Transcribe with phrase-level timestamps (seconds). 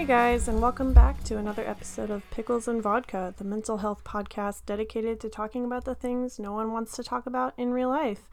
[0.00, 4.02] Hey guys, and welcome back to another episode of Pickles and Vodka, the mental health
[4.02, 7.90] podcast dedicated to talking about the things no one wants to talk about in real
[7.90, 8.30] life.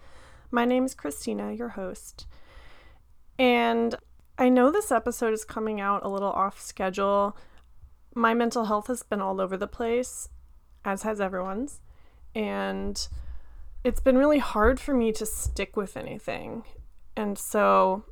[0.50, 2.26] My name is Christina, your host.
[3.38, 3.96] And
[4.38, 7.36] I know this episode is coming out a little off schedule.
[8.16, 10.30] My mental health has been all over the place,
[10.86, 11.82] as has everyone's.
[12.34, 13.06] And
[13.84, 16.64] it's been really hard for me to stick with anything.
[17.18, 18.06] And so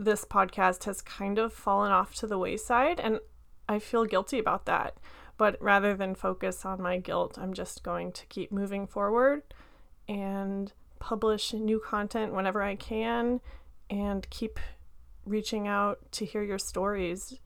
[0.00, 3.20] this podcast has kind of fallen off to the wayside, and
[3.68, 4.96] I feel guilty about that.
[5.36, 9.42] But rather than focus on my guilt, I'm just going to keep moving forward
[10.08, 13.40] and publish new content whenever I can
[13.88, 14.58] and keep
[15.24, 17.38] reaching out to hear your stories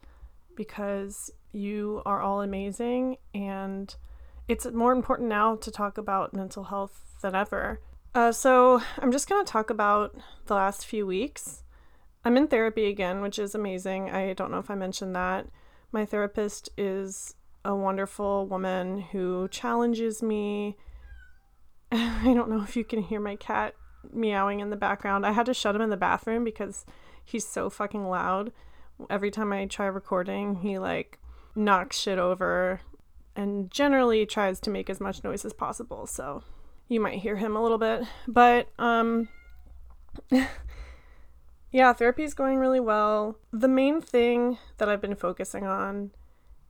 [0.56, 3.94] because you are all amazing and
[4.48, 7.80] it's more important now to talk about mental health than ever.
[8.14, 11.63] Uh, so, I'm just going to talk about the last few weeks
[12.24, 14.10] I'm in therapy again, which is amazing.
[14.10, 15.46] I don't know if I mentioned that.
[15.92, 20.76] My therapist is a wonderful woman who challenges me.
[21.92, 23.74] I don't know if you can hear my cat
[24.12, 25.26] meowing in the background.
[25.26, 26.84] I had to shut him in the bathroom because
[27.24, 28.52] he's so fucking loud.
[29.10, 31.18] Every time I try recording, he like
[31.54, 32.80] knocks shit over
[33.36, 36.06] and generally tries to make as much noise as possible.
[36.06, 36.42] So
[36.88, 38.04] you might hear him a little bit.
[38.28, 39.28] But um
[41.74, 43.36] Yeah, therapy is going really well.
[43.52, 46.12] The main thing that I've been focusing on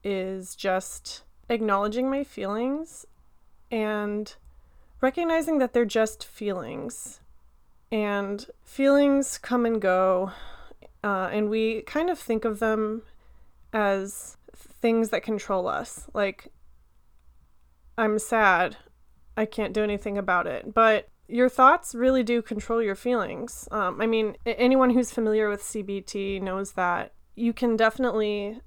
[0.02, 3.04] is just acknowledging my feelings
[3.70, 4.34] and
[5.02, 7.20] recognizing that they're just feelings.
[7.92, 10.32] And feelings come and go,
[11.02, 13.02] uh, and we kind of think of them
[13.74, 16.06] as things that control us.
[16.14, 16.50] Like,
[17.98, 18.78] I'm sad,
[19.36, 20.72] I can't do anything about it.
[20.72, 23.68] But your thoughts really do control your feelings.
[23.70, 28.60] Um, I mean, anyone who's familiar with CBT knows that you can definitely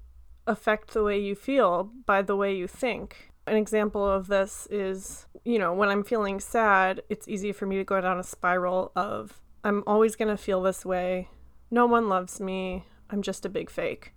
[0.46, 3.32] affect the way you feel by the way you think.
[3.46, 7.76] An example of this is, you know, when I'm feeling sad, it's easy for me
[7.76, 11.28] to go down a spiral of, I'm always going to feel this way.
[11.70, 12.84] No one loves me.
[13.10, 14.12] I'm just a big fake.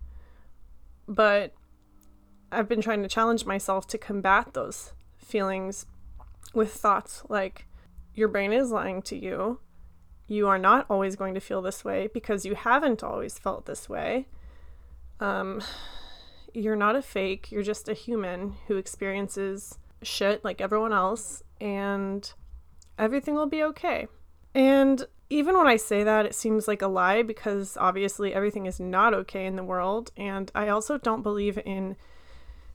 [1.07, 1.53] But
[2.51, 5.85] I've been trying to challenge myself to combat those feelings
[6.53, 7.65] with thoughts like,
[8.13, 9.59] your brain is lying to you.
[10.27, 13.89] You are not always going to feel this way because you haven't always felt this
[13.89, 14.27] way.
[15.19, 15.61] Um,
[16.53, 22.33] you're not a fake, you're just a human who experiences shit like everyone else, and
[22.97, 24.07] everything will be okay.
[24.53, 28.79] And even when I say that, it seems like a lie because obviously everything is
[28.79, 30.11] not okay in the world.
[30.17, 31.95] And I also don't believe in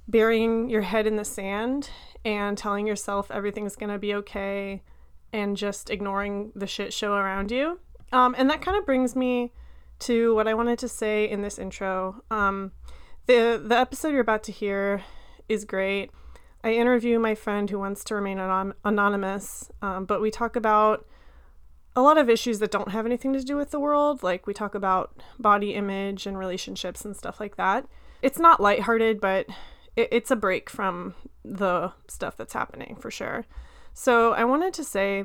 [0.08, 1.90] burying your head in the sand
[2.24, 4.82] and telling yourself everything's going to be okay
[5.32, 7.80] and just ignoring the shit show around you.
[8.12, 9.52] Um, and that kind of brings me
[10.00, 12.22] to what I wanted to say in this intro.
[12.30, 12.72] Um,
[13.26, 15.02] the the episode you're about to hear
[15.48, 16.10] is great.
[16.62, 21.06] I interview my friend who wants to remain anon- anonymous, um, but we talk about
[21.94, 24.22] a lot of issues that don't have anything to do with the world.
[24.22, 27.86] Like we talk about body image and relationships and stuff like that.
[28.22, 29.46] It's not lighthearted, but
[29.96, 31.14] it, it's a break from
[31.44, 33.46] the stuff that's happening for sure.
[33.98, 35.24] So I wanted to say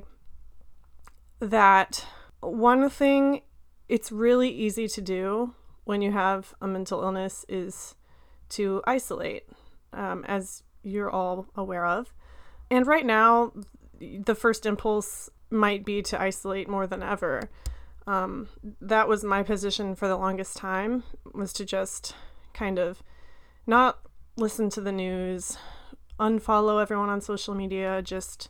[1.42, 2.06] that
[2.40, 3.42] one thing
[3.90, 7.96] it's really easy to do when you have a mental illness is
[8.48, 9.44] to isolate,
[9.92, 12.14] um, as you're all aware of.
[12.72, 13.52] And right now,
[14.00, 17.50] the first impulse might be to isolate more than ever.
[18.08, 18.48] Um,
[18.80, 21.04] that was my position for the longest time
[21.34, 22.16] was to just
[22.54, 23.04] kind of
[23.68, 24.00] not
[24.38, 25.58] listen to the news,
[26.18, 28.50] unfollow everyone on social media, just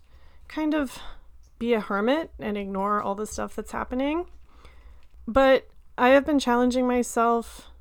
[0.51, 0.99] kind of
[1.59, 4.25] be a hermit and ignore all the stuff that's happening.
[5.27, 7.71] But I have been challenging myself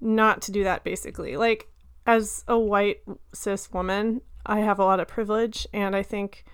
[0.00, 1.36] not to do that basically.
[1.36, 1.68] Like,
[2.06, 3.02] as a white
[3.32, 6.44] cis woman, I have a lot of privilege, and I think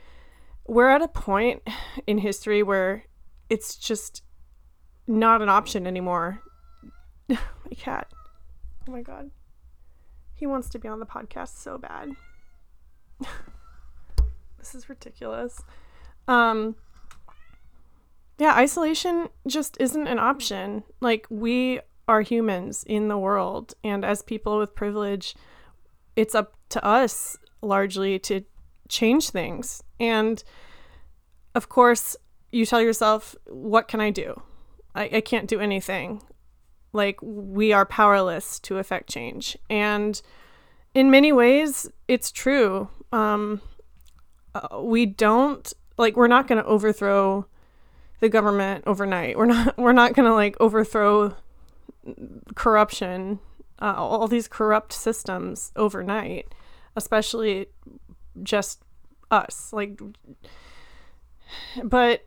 [0.66, 1.62] we're at a point
[2.06, 3.04] in history where
[3.48, 4.22] it's just
[5.06, 6.42] not an option anymore.
[7.28, 7.38] my
[7.76, 8.08] cat.
[8.86, 9.30] Oh my god.
[10.34, 12.10] He wants to be on the podcast so bad.
[14.68, 15.62] this is ridiculous.
[16.26, 16.76] Um,
[18.38, 20.84] yeah, isolation just isn't an option.
[21.00, 25.34] Like, we are humans in the world, and as people with privilege,
[26.16, 28.44] it's up to us largely to
[28.88, 29.82] change things.
[29.98, 30.42] And
[31.54, 32.16] of course,
[32.50, 34.42] you tell yourself, What can I do?
[34.94, 36.22] I, I can't do anything.
[36.92, 39.56] Like, we are powerless to affect change.
[39.68, 40.20] And
[40.94, 42.88] in many ways, it's true.
[43.12, 43.60] Um,
[44.58, 47.46] uh, we don't like we're not going to overthrow
[48.20, 49.36] the government overnight.
[49.36, 51.36] We're not we're not going to like overthrow
[52.54, 53.40] corruption
[53.80, 56.54] uh, all these corrupt systems overnight,
[56.96, 57.66] especially
[58.42, 58.82] just
[59.30, 59.72] us.
[59.72, 60.00] Like,
[61.84, 62.26] but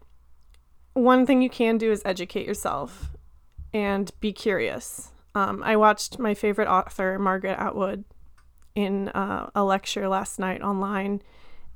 [0.93, 3.11] one thing you can do is educate yourself
[3.73, 5.11] and be curious.
[5.35, 8.03] Um, I watched my favorite author, Margaret Atwood,
[8.75, 11.21] in uh, a lecture last night online,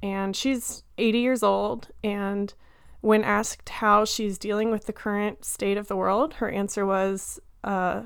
[0.05, 1.87] and she's 80 years old.
[2.03, 2.53] And
[3.01, 7.39] when asked how she's dealing with the current state of the world, her answer was,
[7.63, 8.03] uh,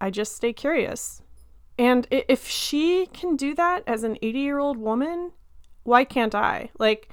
[0.00, 1.22] I just stay curious.
[1.76, 5.32] And if she can do that as an 80 year old woman,
[5.82, 6.70] why can't I?
[6.78, 7.08] Like,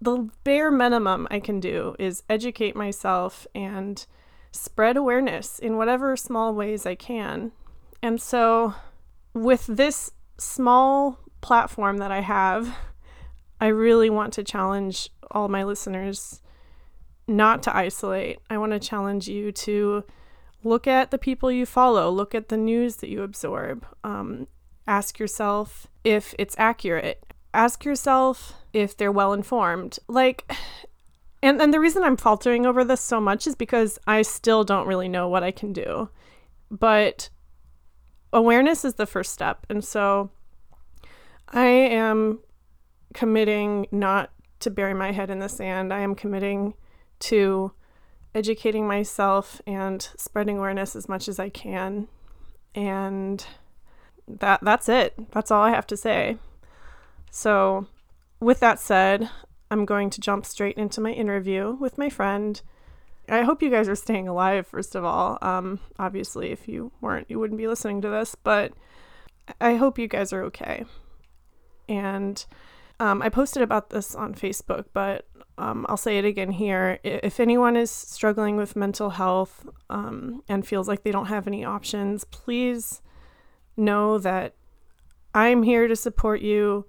[0.00, 4.04] the bare minimum I can do is educate myself and
[4.52, 7.52] spread awareness in whatever small ways I can.
[8.02, 8.74] And so,
[9.34, 12.74] with this small platform that I have,
[13.62, 16.42] I really want to challenge all my listeners
[17.26, 18.40] not to isolate.
[18.50, 20.04] I want to challenge you to
[20.62, 23.86] look at the people you follow, look at the news that you absorb.
[24.04, 24.46] Um,
[24.86, 27.24] ask yourself if it's accurate
[27.54, 29.98] ask yourself if they're well informed.
[30.08, 30.50] Like,
[31.42, 34.86] and, and the reason I'm faltering over this so much is because I still don't
[34.86, 36.08] really know what I can do.
[36.70, 37.28] But
[38.32, 39.66] awareness is the first step.
[39.68, 40.30] And so
[41.48, 42.40] I am
[43.14, 44.30] committing not
[44.60, 45.92] to bury my head in the sand.
[45.92, 46.74] I am committing
[47.20, 47.72] to
[48.34, 52.08] educating myself and spreading awareness as much as I can.
[52.74, 53.44] And
[54.26, 55.14] that that's it.
[55.32, 56.38] That's all I have to say.
[57.30, 57.86] So,
[58.40, 59.30] with that said,
[59.70, 62.60] I'm going to jump straight into my interview with my friend.
[63.28, 65.38] I hope you guys are staying alive, first of all.
[65.40, 68.72] Um, obviously, if you weren't, you wouldn't be listening to this, but
[69.60, 70.84] I hope you guys are okay.
[71.88, 72.44] And
[73.02, 75.26] um, I posted about this on Facebook, but
[75.58, 77.00] um, I'll say it again here.
[77.02, 81.64] If anyone is struggling with mental health um, and feels like they don't have any
[81.64, 83.02] options, please
[83.76, 84.54] know that
[85.34, 86.86] I'm here to support you.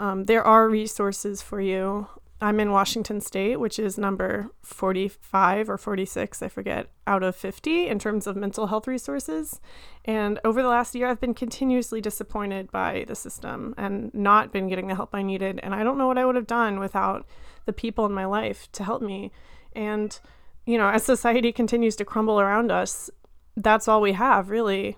[0.00, 2.08] Um, there are resources for you.
[2.42, 7.86] I'm in Washington State, which is number 45 or 46, I forget, out of 50
[7.86, 9.60] in terms of mental health resources.
[10.04, 14.68] And over the last year, I've been continuously disappointed by the system and not been
[14.68, 15.60] getting the help I needed.
[15.62, 17.26] And I don't know what I would have done without
[17.64, 19.30] the people in my life to help me.
[19.74, 20.18] And,
[20.66, 23.08] you know, as society continues to crumble around us,
[23.56, 24.96] that's all we have really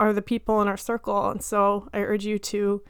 [0.00, 1.28] are the people in our circle.
[1.28, 2.82] And so I urge you to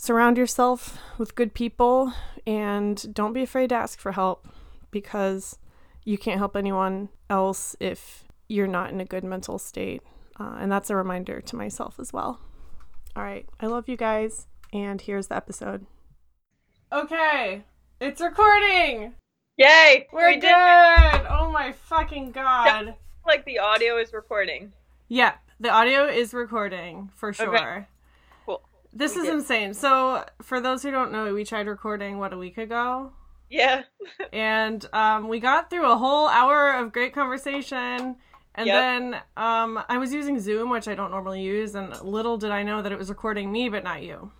[0.00, 2.10] surround yourself with good people
[2.46, 4.48] and don't be afraid to ask for help
[4.90, 5.58] because
[6.04, 10.02] you can't help anyone else if you're not in a good mental state.
[10.38, 12.40] Uh, and that's a reminder to myself as well.
[13.14, 13.46] All right.
[13.60, 14.46] I love you guys.
[14.72, 15.84] And here's the episode.
[16.90, 17.62] Okay.
[18.00, 19.12] It's recording.
[19.58, 20.08] Yay.
[20.14, 21.26] We're we good.
[21.28, 22.86] Oh my fucking God.
[22.86, 22.92] Yeah,
[23.26, 24.72] like the audio is recording.
[25.08, 25.34] Yeah.
[25.60, 27.54] The audio is recording for sure.
[27.54, 27.86] Okay.
[28.92, 29.74] This is insane.
[29.74, 33.12] So, for those who don't know, we tried recording what a week ago.
[33.48, 33.82] Yeah.
[34.32, 38.16] and um, we got through a whole hour of great conversation.
[38.54, 38.74] And yep.
[38.76, 42.62] then um, I was using Zoom, which I don't normally use, and little did I
[42.62, 44.32] know that it was recording me, but not you.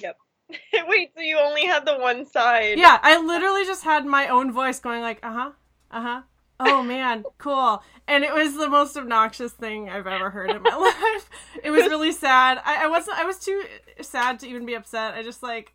[0.00, 0.16] Yep.
[0.88, 2.78] Wait, so you only had the one side?
[2.78, 5.50] Yeah, I literally just had my own voice going like, uh huh,
[5.90, 6.22] uh huh,
[6.66, 7.82] oh man, cool.
[8.08, 10.74] And it was the most obnoxious thing I've ever heard in my
[11.14, 11.30] life.
[11.62, 12.60] It was really sad.
[12.64, 13.62] I, I wasn't I was too
[14.00, 15.14] sad to even be upset.
[15.14, 15.74] I just like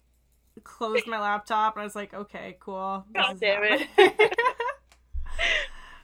[0.64, 3.06] closed my laptop and I was like, okay, cool.
[3.14, 3.88] God damn it.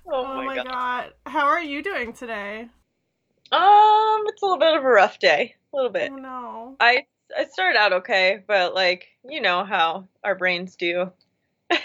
[0.08, 0.68] oh, oh, my, god.
[0.68, 1.14] god.
[1.26, 2.68] How are you doing today?
[3.52, 5.56] Um, it's a little bit of a rough day.
[5.74, 6.12] A little bit.
[6.12, 6.76] Oh no.
[6.80, 11.12] I I started out okay, but like, you know how our brains do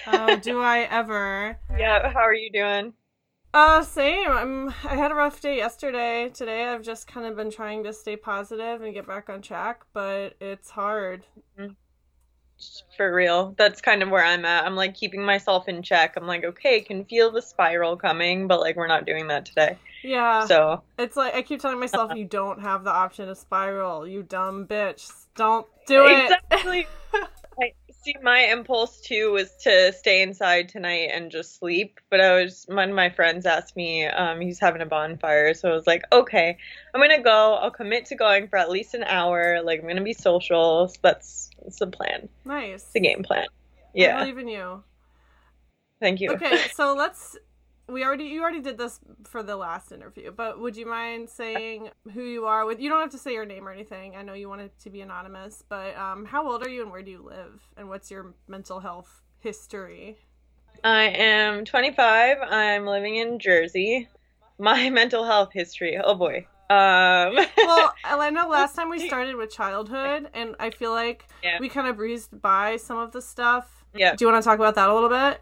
[0.07, 1.59] oh, do I ever?
[1.77, 2.93] Yeah, how are you doing?
[3.55, 4.31] Uh, same.
[4.31, 4.69] I'm.
[4.85, 6.29] I had a rough day yesterday.
[6.29, 9.85] Today, I've just kind of been trying to stay positive and get back on track,
[9.93, 11.25] but it's hard.
[11.59, 11.73] Mm-hmm.
[12.97, 14.65] For real, that's kind of where I'm at.
[14.65, 16.15] I'm like keeping myself in check.
[16.17, 19.79] I'm like, okay, can feel the spiral coming, but like we're not doing that today.
[20.03, 20.45] Yeah.
[20.47, 22.19] So it's like I keep telling myself, uh-huh.
[22.19, 24.07] you don't have the option to spiral.
[24.07, 25.11] You dumb bitch.
[25.37, 26.33] Don't do it.
[26.51, 26.87] Exactly.
[28.03, 32.01] see, my impulse too was to stay inside tonight and just sleep.
[32.11, 35.71] But I was one of my friends asked me, um, he's having a bonfire, so
[35.71, 36.57] I was like, okay,
[36.95, 37.55] I'm gonna go.
[37.55, 39.63] I'll commit to going for at least an hour.
[39.63, 40.89] Like I'm gonna be social.
[40.89, 42.29] So that's that's the plan.
[42.45, 42.85] Nice.
[42.93, 43.47] The game plan.
[43.95, 44.17] Yeah.
[44.17, 44.83] I believe in you.
[46.01, 46.33] Thank you.
[46.33, 47.37] Okay, so let's
[47.89, 51.91] we already you already did this for the last interview, but would you mind saying
[52.13, 52.67] who you are?
[52.67, 54.17] With you don't have to say your name or anything.
[54.17, 56.91] I know you want it to be anonymous, but um, how old are you and
[56.91, 60.19] where do you live and what's your mental health history?
[60.85, 62.39] I am 25.
[62.43, 64.09] I'm living in Jersey.
[64.59, 65.99] My mental health history.
[66.03, 66.47] Oh boy.
[66.71, 71.59] Um, well, I know last time we started with childhood, and I feel like yeah.
[71.59, 73.85] we kind of breezed by some of the stuff.
[73.95, 74.15] Yeah.
[74.15, 75.41] Do you want to talk about that a little bit?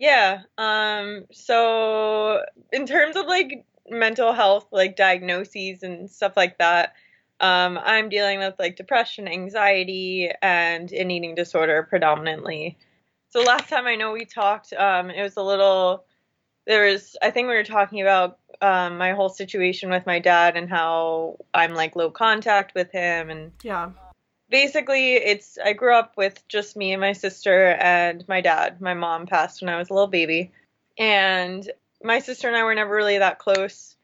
[0.00, 0.42] Yeah.
[0.56, 1.26] Um.
[1.30, 2.42] So,
[2.72, 6.94] in terms of like mental health, like diagnoses and stuff like that,
[7.40, 12.78] um, I'm dealing with like depression, anxiety, and an eating disorder predominantly.
[13.28, 16.04] So last time I know we talked, um, it was a little.
[16.66, 20.56] There was, I think we were talking about um, my whole situation with my dad
[20.56, 23.90] and how I'm like low contact with him and yeah.
[24.50, 28.80] Basically, it's I grew up with just me and my sister and my dad.
[28.80, 30.50] My mom passed when I was a little baby,
[30.98, 31.70] and
[32.02, 33.96] my sister and I were never really that close.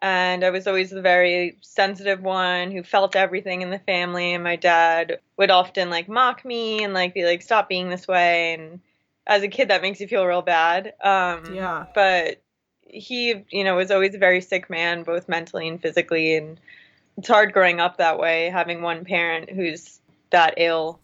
[0.00, 4.34] And I was always the very sensitive one who felt everything in the family.
[4.34, 8.08] And my dad would often like mock me and like be like, "Stop being this
[8.08, 8.80] way." And
[9.26, 10.94] as a kid, that makes you feel real bad.
[11.02, 11.84] Um, yeah.
[11.94, 12.42] But
[12.82, 16.58] he, you know, was always a very sick man, both mentally and physically, and
[17.16, 20.00] it's hard growing up that way, having one parent who's
[20.30, 20.98] that ill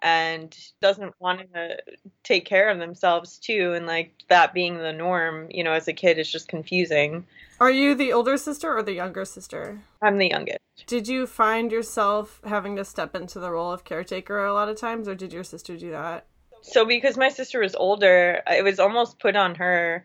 [0.00, 1.76] and doesn't want to
[2.22, 5.92] take care of themselves too, and like that being the norm, you know, as a
[5.92, 7.26] kid is just confusing.
[7.58, 9.80] Are you the older sister or the younger sister?
[10.00, 10.60] I'm the youngest.
[10.86, 14.76] Did you find yourself having to step into the role of caretaker a lot of
[14.78, 16.26] times, or did your sister do that?
[16.62, 20.04] So, because my sister was older, it was almost put on her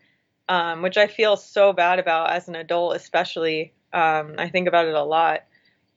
[0.50, 3.74] um, which I feel so bad about as an adult, especially.
[3.93, 5.43] Um, I think about it a lot.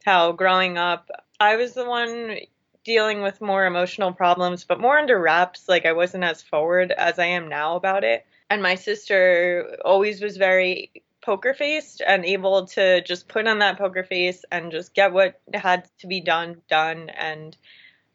[0.05, 1.11] How growing up,
[1.41, 2.39] I was the one
[2.85, 5.69] dealing with more emotional problems, but more under wraps.
[5.69, 8.25] Like I wasn't as forward as I am now about it.
[8.49, 13.77] And my sister always was very poker faced and able to just put on that
[13.77, 17.57] poker face and just get what had to be done done and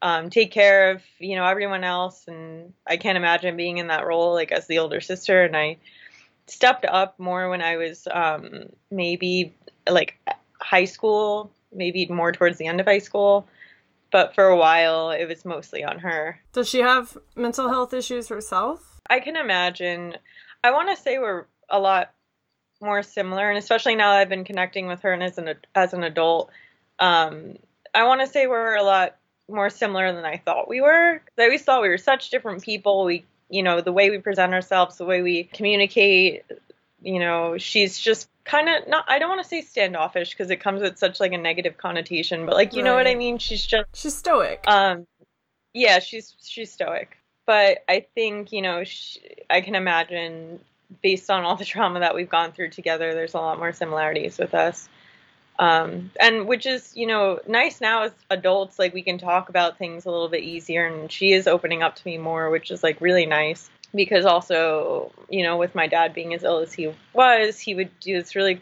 [0.01, 2.25] um, take care of you know everyone else.
[2.29, 5.43] And I can't imagine being in that role like as the older sister.
[5.43, 5.77] And I
[6.51, 9.55] stepped up more when I was um, maybe
[9.89, 10.17] like
[10.59, 13.47] high school, maybe more towards the end of high school.
[14.11, 16.39] But for a while, it was mostly on her.
[16.51, 18.99] Does she have mental health issues herself?
[19.09, 20.17] I can imagine.
[20.63, 22.11] I want to say we're a lot
[22.81, 25.93] more similar, and especially now that I've been connecting with her and as an as
[25.93, 26.51] an adult,
[26.99, 27.55] um,
[27.95, 29.15] I want to say we're a lot
[29.47, 31.21] more similar than I thought we were.
[31.37, 33.05] I always thought we were such different people.
[33.05, 36.43] We you know, the way we present ourselves, the way we communicate,
[37.01, 40.57] you know, she's just kind of not I don't want to say standoffish because it
[40.57, 42.85] comes with such like a negative connotation, but like you right.
[42.85, 43.37] know what I mean?
[43.37, 44.63] She's just she's stoic.
[44.65, 45.05] Um
[45.73, 47.17] yeah, she's she's stoic.
[47.45, 50.59] But I think, you know, she, I can imagine
[51.01, 54.37] based on all the trauma that we've gone through together, there's a lot more similarities
[54.37, 54.87] with us.
[55.61, 59.77] Um, and which is, you know, nice now as adults, like we can talk about
[59.77, 60.87] things a little bit easier.
[60.87, 65.11] And she is opening up to me more, which is like really nice because also,
[65.29, 68.35] you know, with my dad being as ill as he was, he would do this
[68.35, 68.59] really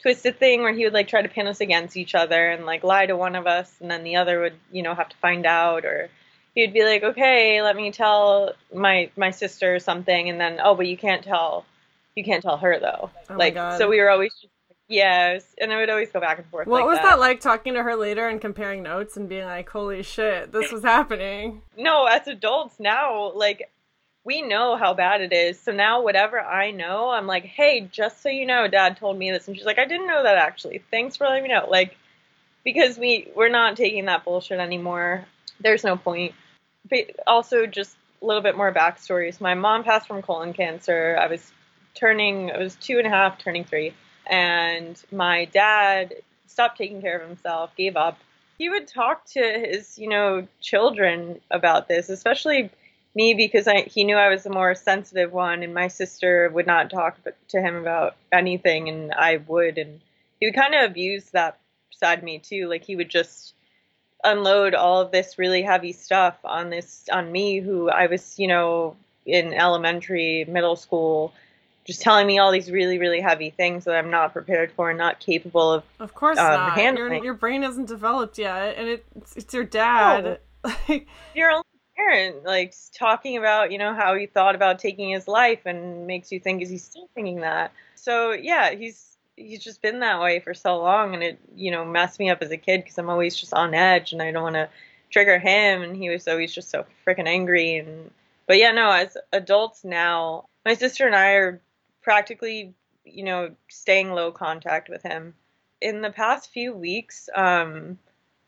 [0.00, 2.82] twisted thing where he would like try to pin us against each other and like
[2.82, 5.44] lie to one of us and then the other would, you know, have to find
[5.44, 6.08] out or
[6.54, 10.86] he'd be like, "Okay, let me tell my my sister something," and then, "Oh, but
[10.86, 11.66] you can't tell,
[12.14, 14.51] you can't tell her though." Oh like, so we were always just
[14.92, 16.66] Yes, and I would always go back and forth.
[16.66, 17.12] What like was that.
[17.12, 20.70] that like talking to her later and comparing notes and being like, "Holy shit, this
[20.70, 21.62] was happening"?
[21.78, 23.70] No, as adults now, like
[24.22, 25.58] we know how bad it is.
[25.58, 29.30] So now whatever I know, I'm like, "Hey, just so you know, Dad told me
[29.30, 30.82] this," and she's like, "I didn't know that actually.
[30.90, 31.96] Thanks for letting me know." Like,
[32.62, 35.24] because we we're not taking that bullshit anymore.
[35.58, 36.34] There's no point.
[36.90, 39.32] But also, just a little bit more backstory.
[39.32, 41.16] So my mom passed from colon cancer.
[41.18, 41.50] I was
[41.94, 43.94] turning, I was two and a half, turning three
[44.26, 46.14] and my dad
[46.46, 48.18] stopped taking care of himself, gave up.
[48.58, 52.70] He would talk to his, you know, children about this, especially
[53.14, 56.66] me because I, he knew I was the more sensitive one, and my sister would
[56.66, 60.00] not talk to him about anything, and I would, and
[60.40, 61.58] he would kind of abuse that
[61.90, 62.68] side of me too.
[62.68, 63.54] Like he would just
[64.24, 68.46] unload all of this really heavy stuff on this on me, who I was, you
[68.46, 71.32] know, in elementary, middle school,
[71.84, 74.98] just telling me all these really really heavy things that I'm not prepared for and
[74.98, 75.84] not capable of.
[75.98, 76.72] Of course um, not.
[76.72, 77.14] Handling.
[77.14, 80.38] Your, your brain hasn't developed yet, and it, it's, it's your dad.
[80.64, 81.00] No.
[81.34, 81.64] your only
[81.96, 86.30] parent, like talking about you know how he thought about taking his life, and makes
[86.30, 87.72] you think is he still thinking that?
[87.94, 91.84] So yeah, he's he's just been that way for so long, and it you know
[91.84, 94.42] messed me up as a kid because I'm always just on edge, and I don't
[94.42, 94.68] want to
[95.10, 98.10] trigger him, and he was always just so freaking angry and.
[98.48, 101.60] But yeah, no, as adults now, my sister and I are
[102.02, 105.34] practically, you know, staying low contact with him.
[105.80, 107.98] In the past few weeks um,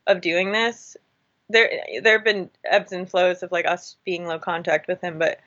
[0.06, 0.96] of doing this,
[1.48, 1.70] there
[2.02, 5.40] there have been ebbs and flows of like us being low contact with him, but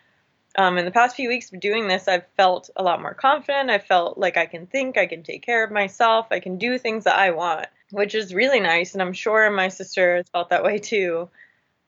[0.57, 3.69] um, in the past few weeks of doing this, I've felt a lot more confident.
[3.69, 6.77] I felt like I can think, I can take care of myself, I can do
[6.79, 8.93] things that I want, which is really nice.
[8.93, 11.29] And I'm sure my sister has felt that way too,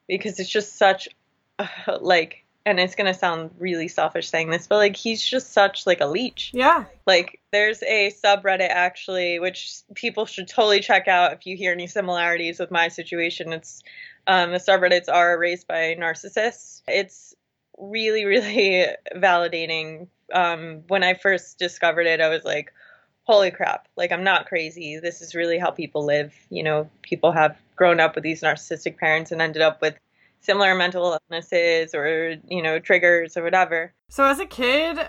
[0.08, 1.10] because it's just such,
[1.58, 1.68] uh,
[2.02, 6.02] like, and it's gonna sound really selfish saying this, but like he's just such like
[6.02, 6.52] a leech.
[6.54, 6.86] Yeah.
[7.08, 11.88] Like there's a subreddit actually, which people should totally check out if you hear any
[11.88, 13.54] similarities with my situation.
[13.54, 13.82] It's
[14.28, 16.84] um, the subreddits are raised by narcissists.
[16.88, 17.36] It's
[17.80, 18.86] really, really
[19.16, 20.08] validating.
[20.32, 22.72] Um, when I first discovered it, I was like,
[23.24, 25.00] holy crap, like I'm not crazy.
[25.00, 26.36] This is really how people live.
[26.52, 29.96] You know, people have grown up with these narcissistic parents and ended up with
[30.40, 33.94] similar mental illnesses or, you know, triggers or whatever.
[34.10, 35.00] So as a kid,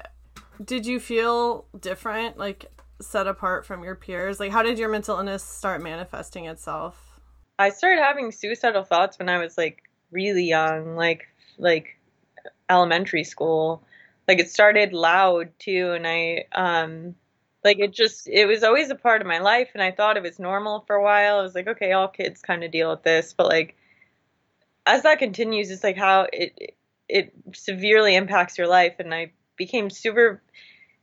[0.65, 2.67] did you feel different, like
[3.01, 4.41] set apart from your peers?
[4.41, 7.21] Like how did your mental illness start manifesting itself?
[7.59, 11.27] I started having suicidal thoughts when I was like really young, like
[11.59, 11.99] like
[12.69, 13.83] elementary school.
[14.27, 17.15] Like it started loud too, and I um
[17.65, 20.23] like it just it was always a part of my life, and I thought it
[20.23, 21.39] was normal for a while.
[21.39, 23.77] I was like, okay, all kids kind of deal with this, but like
[24.87, 26.77] as that continues, it's like how it
[27.09, 30.43] it severely impacts your life, and I became super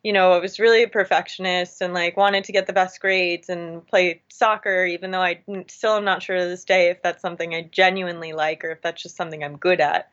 [0.04, 3.50] you know, I was really a perfectionist and like wanted to get the best grades
[3.50, 7.22] and play soccer, even though I still am not sure to this day if that's
[7.22, 10.10] something I genuinely like or if that's just something I'm good at.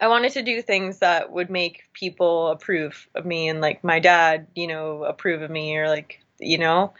[0.00, 4.00] I wanted to do things that would make people approve of me and like my
[4.00, 6.94] dad, you know, approve of me or like, you know,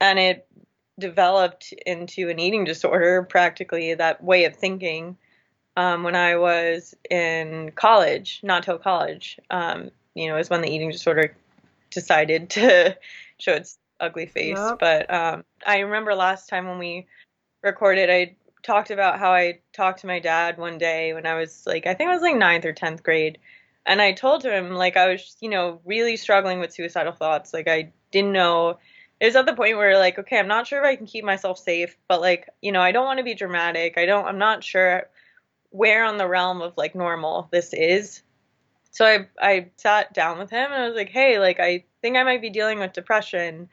[0.00, 0.46] and it
[0.98, 5.16] developed into an eating disorder practically that way of thinking
[5.76, 9.38] um, when I was in college, not till college.
[9.50, 11.34] Um, you know, is when the eating disorder
[11.90, 12.96] decided to
[13.38, 14.58] show its ugly face.
[14.58, 14.78] Yep.
[14.78, 17.06] But um, I remember last time when we
[17.62, 21.66] recorded, I talked about how I talked to my dad one day when I was
[21.66, 23.38] like, I think I was like ninth or tenth grade.
[23.84, 27.52] And I told him, like, I was, you know, really struggling with suicidal thoughts.
[27.52, 28.78] Like, I didn't know.
[29.22, 31.24] It was at the point where, like, okay, I'm not sure if I can keep
[31.24, 33.96] myself safe, but, like, you know, I don't want to be dramatic.
[33.96, 35.04] I don't, I'm not sure
[35.70, 38.22] where on the realm of, like, normal this is.
[38.90, 42.16] So I, I sat down with him and I was like, hey, like, I think
[42.16, 43.68] I might be dealing with depression.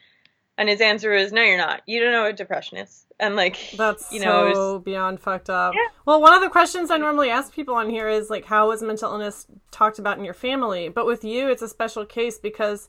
[0.55, 1.81] And his answer was, no, you're not.
[1.87, 5.49] You don't know what depression is and like that's you know so was, beyond fucked
[5.49, 5.87] up yeah.
[6.05, 8.81] well one of the questions i normally ask people on here is like how is
[8.81, 12.87] mental illness talked about in your family but with you it's a special case because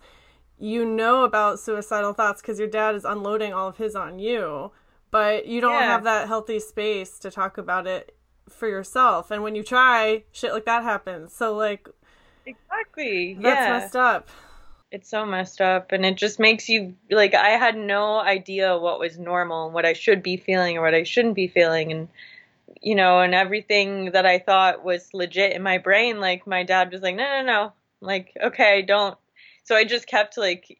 [0.61, 4.71] you know about suicidal thoughts because your dad is unloading all of his on you
[5.11, 5.87] but you don't yeah.
[5.87, 8.15] have that healthy space to talk about it
[8.49, 9.31] for yourself.
[9.31, 11.33] And when you try shit like that happens.
[11.33, 11.89] So like
[12.47, 13.35] exactly.
[13.41, 13.79] that's yeah.
[13.79, 14.29] messed up.
[14.91, 18.99] It's so messed up and it just makes you like i had no idea what
[18.99, 21.93] was normal and what i should be feeling or what i shouldn't be feeling.
[21.93, 22.09] And
[22.81, 26.91] you know and everything that i thought was legit in my brain like my dad
[26.91, 27.73] was like no no no.
[28.01, 29.17] Like okay don't
[29.65, 30.79] so i just kept like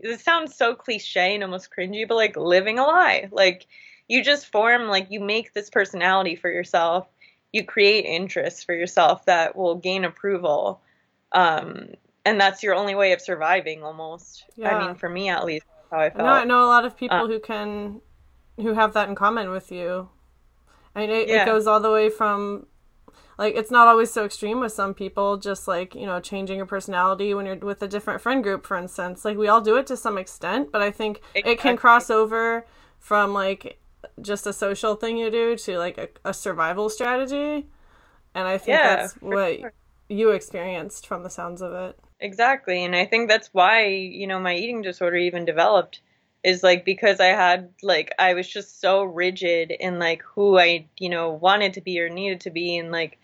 [0.00, 3.28] this sounds so cliche and almost cringy but like living a lie.
[3.30, 3.66] Like
[4.08, 7.08] you just form like you make this personality for yourself.
[7.52, 10.80] You create interests for yourself that will gain approval.
[11.32, 11.88] Um
[12.24, 14.44] and that's your only way of surviving almost.
[14.56, 14.76] Yeah.
[14.76, 16.96] i mean for me at least how i felt no, i know a lot of
[16.96, 18.00] people uh, who can
[18.56, 20.08] who have that in common with you.
[20.94, 21.42] I mean, it, yeah.
[21.42, 22.66] it goes all the way from
[23.38, 26.66] like it's not always so extreme with some people just like you know changing your
[26.66, 29.86] personality when you're with a different friend group for instance like we all do it
[29.86, 31.52] to some extent but i think exactly.
[31.52, 32.66] it can cross over
[32.98, 33.78] from like
[34.20, 37.66] just a social thing you do to like a, a survival strategy
[38.34, 39.72] and i think yeah, that's what sure.
[40.08, 42.84] you experienced from the sounds of it Exactly.
[42.84, 46.00] And I think that's why, you know, my eating disorder even developed
[46.44, 50.86] is like because I had like I was just so rigid in like who I,
[50.98, 52.76] you know, wanted to be or needed to be.
[52.76, 53.18] And like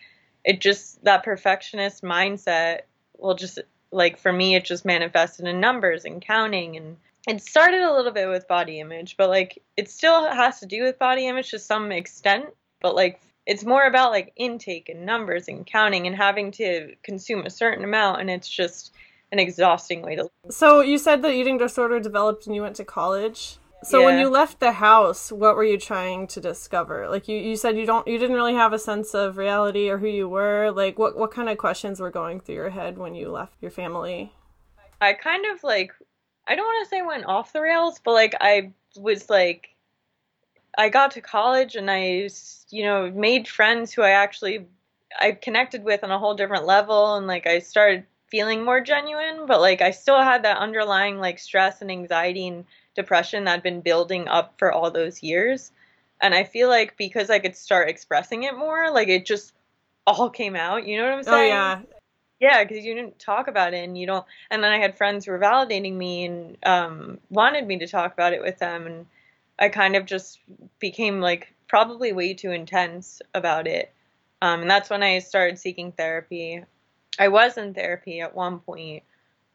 [0.44, 2.80] it just that perfectionist mindset
[3.16, 3.58] will just
[3.90, 6.76] like for me it just manifested in numbers and counting.
[6.76, 10.66] And it started a little bit with body image, but like it still has to
[10.66, 12.46] do with body image to some extent,
[12.80, 17.46] but like it's more about like intake and numbers and counting and having to consume
[17.46, 18.20] a certain amount.
[18.20, 18.92] And it's just
[19.32, 20.32] an exhausting way to live.
[20.50, 23.58] So you said the eating disorder developed when you went to college.
[23.84, 24.06] So yeah.
[24.06, 27.08] when you left the house, what were you trying to discover?
[27.08, 29.98] Like you, you said you don't you didn't really have a sense of reality or
[29.98, 30.72] who you were.
[30.72, 33.70] Like what what kind of questions were going through your head when you left your
[33.70, 34.32] family?
[35.00, 35.92] I kind of like
[36.48, 39.68] I don't want to say went off the rails, but like I was like
[40.76, 42.28] I got to college and I,
[42.70, 44.66] you know, made friends who I actually
[45.20, 49.46] I connected with on a whole different level and like I started feeling more genuine,
[49.46, 52.64] but like I still had that underlying like stress and anxiety and
[52.94, 55.72] depression that had been building up for all those years.
[56.20, 59.52] And I feel like because I could start expressing it more, like it just
[60.06, 60.86] all came out.
[60.86, 61.52] You know what I'm oh, saying?
[61.52, 61.80] Oh yeah.
[62.40, 64.26] yeah, because you didn't talk about it, and you don't.
[64.50, 68.12] And then I had friends who were validating me and um, wanted me to talk
[68.12, 69.06] about it with them, and
[69.58, 70.40] I kind of just
[70.78, 73.92] became like probably way too intense about it.
[74.40, 76.64] Um, and that's when I started seeking therapy.
[77.18, 79.02] I was in therapy at one point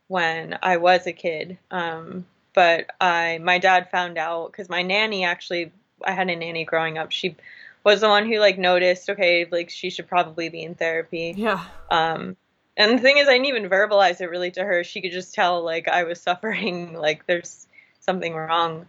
[0.07, 5.25] when I was a kid, um, but I my dad found out because my nanny
[5.25, 5.71] actually
[6.03, 7.11] I had a nanny growing up.
[7.11, 7.35] She
[7.83, 11.33] was the one who like noticed, okay, like she should probably be in therapy.
[11.35, 11.63] Yeah.
[11.89, 12.37] Um,
[12.75, 14.83] and the thing is, I didn't even verbalize it really to her.
[14.83, 17.67] She could just tell like I was suffering, like there's
[17.99, 18.87] something wrong.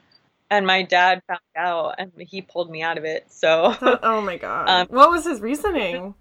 [0.50, 3.32] And my dad found out, and he pulled me out of it.
[3.32, 6.14] So, oh my god, um, what was his reasoning?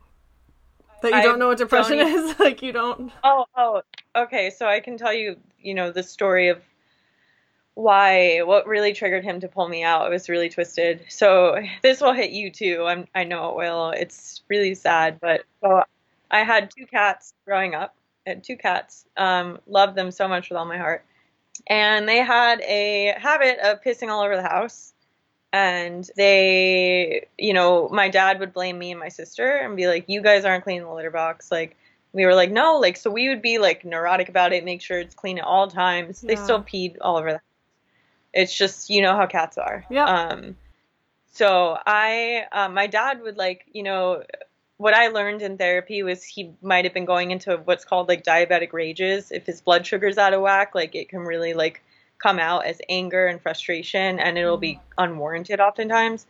[1.04, 2.40] That you don't know what depression is?
[2.40, 3.12] like you don't.
[3.26, 3.82] Oh, oh,
[4.16, 4.50] okay.
[4.50, 6.62] So I can tell you, you know, the story of
[7.74, 10.08] why what really triggered him to pull me out.
[10.08, 11.04] It was really twisted.
[11.10, 12.86] So this will hit you too.
[12.88, 13.90] I'm I know it will.
[13.90, 15.84] It's really sad, but so
[16.32, 17.94] I had two cats growing up.
[18.26, 19.06] I had two cats.
[19.18, 21.04] Um, loved them so much with all my heart.
[21.68, 24.93] And they had a habit of pissing all over the house.
[25.54, 30.06] And they, you know, my dad would blame me and my sister and be like,
[30.08, 31.78] "You guys aren't cleaning the litter box." Like
[32.12, 35.00] we were like, "No." Like so we would be like neurotic about it, make sure
[35.00, 36.24] it's clean at all times.
[36.24, 36.30] Yeah.
[36.36, 37.42] They still peed all over the house.
[38.34, 39.86] It's just you know how cats are.
[39.92, 40.06] Yeah.
[40.06, 40.58] Um,
[41.34, 44.24] so I, uh, my dad would like, you know,
[44.78, 48.24] what I learned in therapy was he might have been going into what's called like
[48.24, 49.32] diabetic rages.
[49.32, 51.82] If his blood sugar's out of whack, like it can really like
[52.24, 55.04] come out as anger and frustration, and it'll be mm-hmm.
[55.04, 56.26] unwarranted oftentimes.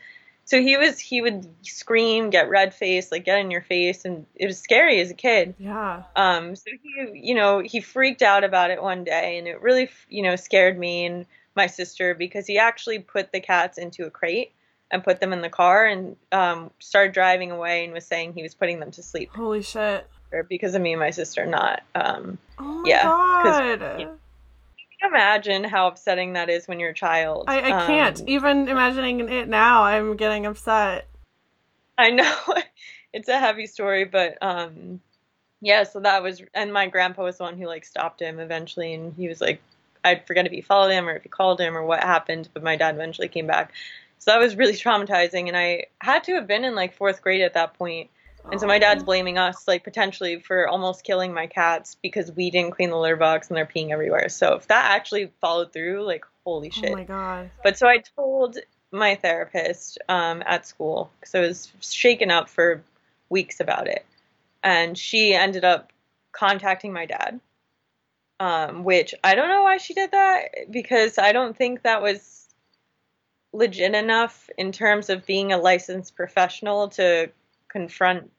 [0.45, 4.25] So he was he would scream, get red face, like get in your face, and
[4.35, 5.55] it was scary as a kid.
[5.57, 6.03] Yeah.
[6.15, 6.55] Um.
[6.55, 10.23] So he, you know, he freaked out about it one day, and it really, you
[10.23, 11.25] know, scared me and
[11.55, 14.51] my sister because he actually put the cats into a crate
[14.91, 18.43] and put them in the car and um, started driving away and was saying he
[18.43, 19.29] was putting them to sleep.
[19.33, 20.05] Holy shit!
[20.49, 21.83] Because of me and my sister, not.
[21.95, 23.99] Um, oh my yeah, god!
[23.99, 24.17] You know,
[25.03, 27.45] imagine how upsetting that is when you're a child.
[27.47, 29.83] I, I can't um, even imagining it now.
[29.83, 31.07] I'm getting upset.
[31.97, 32.35] I know
[33.13, 35.01] it's a heavy story, but um,
[35.61, 35.83] yeah.
[35.83, 39.13] So that was, and my grandpa was the one who like stopped him eventually, and
[39.15, 39.61] he was like,
[40.03, 42.63] I'd forget if he followed him or if he called him or what happened, but
[42.63, 43.71] my dad eventually came back.
[44.19, 47.41] So that was really traumatizing, and I had to have been in like fourth grade
[47.41, 48.09] at that point.
[48.51, 52.51] And so my dad's blaming us, like potentially for almost killing my cats because we
[52.51, 54.29] didn't clean the litter box and they're peeing everywhere.
[54.29, 56.91] So if that actually followed through, like holy shit.
[56.91, 57.49] Oh my god.
[57.63, 58.57] But so I told
[58.91, 62.83] my therapist um, at school because I was shaken up for
[63.29, 64.05] weeks about it,
[64.63, 65.91] and she ended up
[66.31, 67.39] contacting my dad
[68.43, 72.47] um, which I don't know why she did that because I don't think that was
[73.53, 77.29] legit enough in terms of being a licensed professional to
[77.73, 78.31] confront.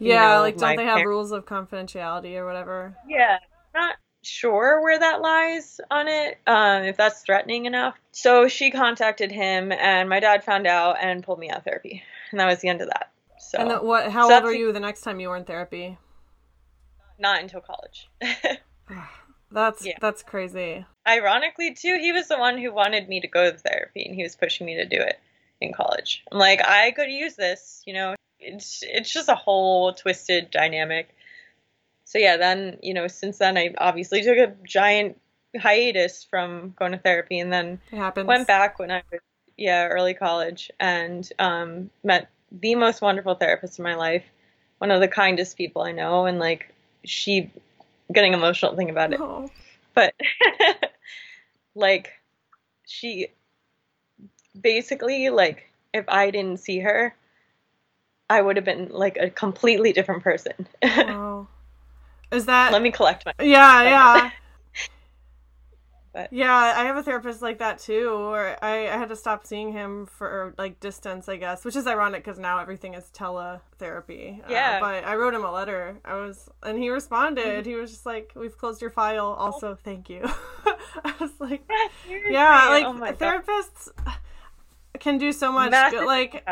[0.00, 2.96] Yeah, know, like don't they have rules of confidentiality or whatever?
[3.06, 3.38] Yeah,
[3.72, 7.96] not sure where that lies on it, um, if that's threatening enough.
[8.10, 12.02] So she contacted him, and my dad found out and pulled me out of therapy,
[12.32, 13.12] and that was the end of that.
[13.38, 14.10] So, and the, what?
[14.10, 15.96] How so old were you the next time you were in therapy?
[17.20, 18.08] Not until college.
[19.50, 19.94] That's yeah.
[20.00, 20.84] that's crazy.
[21.06, 24.22] Ironically, too, he was the one who wanted me to go to therapy, and he
[24.22, 25.18] was pushing me to do it
[25.60, 26.22] in college.
[26.30, 28.14] I'm like, I could use this, you know.
[28.40, 31.14] It's it's just a whole twisted dynamic.
[32.04, 35.20] So yeah, then you know, since then I obviously took a giant
[35.56, 37.80] hiatus from going to therapy, and then
[38.26, 39.20] went back when I was
[39.56, 44.24] yeah early college, and um, met the most wonderful therapist in my life,
[44.78, 46.72] one of the kindest people I know, and like
[47.04, 47.50] she
[48.12, 49.20] getting emotional thinking about it.
[49.20, 49.50] Oh.
[49.94, 50.14] But
[51.74, 52.12] like
[52.86, 53.28] she
[54.58, 57.14] basically like if I didn't see her,
[58.30, 60.66] I would have been like a completely different person.
[60.82, 61.48] wow.
[62.30, 64.30] Is that Let me collect my Yeah, yeah.
[66.12, 68.08] But yeah, I have a therapist like that too.
[68.10, 71.86] Or I, I had to stop seeing him for like distance, I guess, which is
[71.86, 74.40] ironic because now everything is teletherapy.
[74.40, 74.76] Uh, yeah.
[74.76, 75.98] Uh, but I wrote him a letter.
[76.04, 77.66] I was, and he responded.
[77.66, 79.26] He was just like, "We've closed your file.
[79.38, 80.22] Also, thank you."
[81.04, 81.62] I was like,
[82.08, 84.14] "Yeah, like oh therapists God.
[84.98, 85.72] can do so much.
[85.92, 86.42] Like."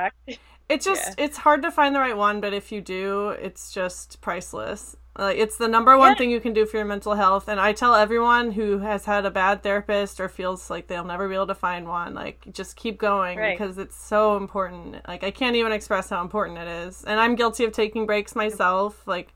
[0.69, 1.25] It just yeah.
[1.25, 4.97] it's hard to find the right one, but if you do, it's just priceless.
[5.19, 6.19] Like it's the number one yeah.
[6.19, 7.49] thing you can do for your mental health.
[7.49, 11.29] And I tell everyone who has had a bad therapist or feels like they'll never
[11.29, 13.57] be able to find one, like just keep going right.
[13.57, 14.97] because it's so important.
[15.07, 17.05] Like I can't even express how important it is.
[17.05, 19.07] And I'm guilty of taking breaks myself.
[19.07, 19.33] Like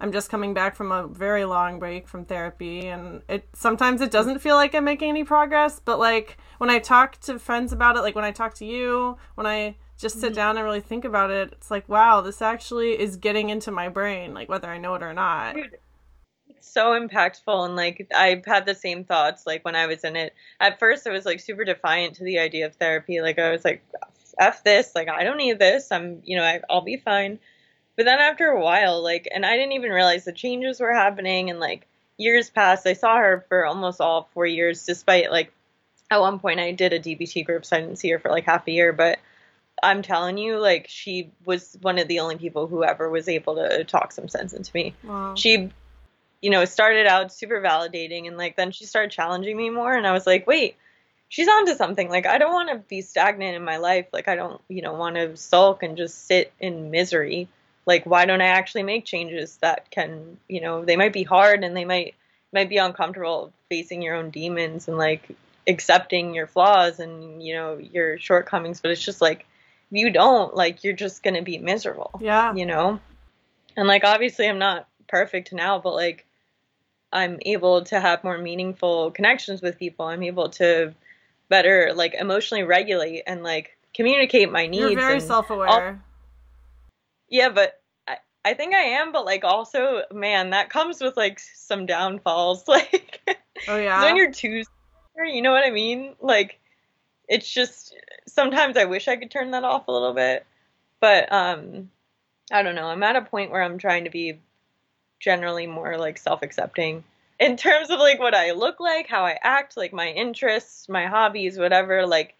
[0.00, 4.10] I'm just coming back from a very long break from therapy and it sometimes it
[4.10, 7.96] doesn't feel like I'm making any progress, but like when I talk to friends about
[7.96, 10.34] it, like when I talk to you, when I just sit mm-hmm.
[10.34, 13.88] down and really think about it, it's like, wow, this actually is getting into my
[13.88, 15.54] brain, like whether I know it or not.
[15.54, 15.78] Dude,
[16.48, 17.64] it's so impactful.
[17.64, 20.34] And like, I've had the same thoughts, like when I was in it.
[20.60, 23.22] At first, I was like super defiant to the idea of therapy.
[23.22, 23.82] Like, I was like,
[24.38, 25.92] F this, like, I don't need this.
[25.92, 27.38] I'm, you know, I, I'll be fine.
[27.96, 31.48] But then after a while, like, and I didn't even realize the changes were happening.
[31.48, 31.86] And like,
[32.16, 32.86] years passed.
[32.86, 35.52] I saw her for almost all four years, despite like,
[36.10, 38.44] at one point I did a DBT group, so I didn't see her for like
[38.44, 38.92] half a year.
[38.92, 39.18] But
[39.82, 43.56] I'm telling you, like she was one of the only people who ever was able
[43.56, 44.94] to talk some sense into me.
[45.02, 45.34] Wow.
[45.34, 45.70] She,
[46.40, 50.06] you know, started out super validating and like then she started challenging me more and
[50.06, 50.76] I was like, wait,
[51.28, 52.08] she's onto something.
[52.08, 54.06] Like I don't want to be stagnant in my life.
[54.12, 57.48] Like I don't, you know, want to sulk and just sit in misery.
[57.86, 61.64] Like why don't I actually make changes that can, you know, they might be hard
[61.64, 62.14] and they might
[62.52, 65.34] might be uncomfortable facing your own demons and like
[65.66, 69.46] accepting your flaws and you know your shortcomings but it's just like
[69.92, 72.10] you don't, like you're just gonna be miserable.
[72.20, 72.54] Yeah.
[72.54, 72.98] You know?
[73.76, 76.26] And like obviously I'm not perfect now, but like
[77.12, 80.06] I'm able to have more meaningful connections with people.
[80.06, 80.94] I'm able to
[81.48, 84.92] better like emotionally regulate and like communicate my needs.
[84.92, 86.02] You're very self aware.
[87.28, 91.38] Yeah, but I, I think I am, but like also, man, that comes with like
[91.38, 92.64] some downfalls.
[92.72, 93.20] Like,
[93.68, 94.64] oh yeah, when you're too,
[95.24, 96.14] you know what I mean?
[96.20, 96.58] Like,
[97.28, 97.94] it's just
[98.26, 100.46] sometimes I wish I could turn that off a little bit,
[101.00, 101.90] but um,
[102.50, 102.86] I don't know.
[102.86, 104.40] I'm at a point where I'm trying to be
[105.20, 107.04] generally more like self-accepting
[107.38, 111.06] in terms of like what I look like, how I act, like my interests, my
[111.06, 112.06] hobbies, whatever.
[112.06, 112.34] Like,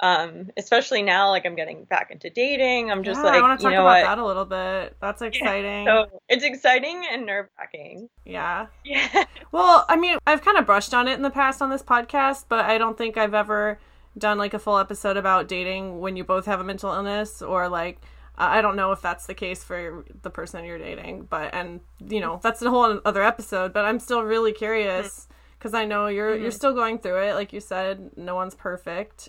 [0.00, 2.90] um, especially now, like I'm getting back into dating.
[2.90, 4.08] I'm just yeah, like, I want to talk you know about what?
[4.08, 4.96] that a little bit.
[5.00, 5.86] That's exciting.
[5.86, 8.08] Yeah, so it's exciting and nerve wracking.
[8.24, 8.66] Yeah.
[8.84, 9.24] Yeah.
[9.52, 12.46] Well, I mean, I've kind of brushed on it in the past on this podcast,
[12.48, 13.78] but I don't think I've ever
[14.16, 17.68] done like a full episode about dating when you both have a mental illness or
[17.68, 18.00] like
[18.36, 22.20] I don't know if that's the case for the person you're dating, but and you
[22.20, 23.72] know that's a whole other episode.
[23.72, 26.42] But I'm still really curious because I know you're mm-hmm.
[26.42, 27.34] you're still going through it.
[27.34, 29.28] Like you said, no one's perfect.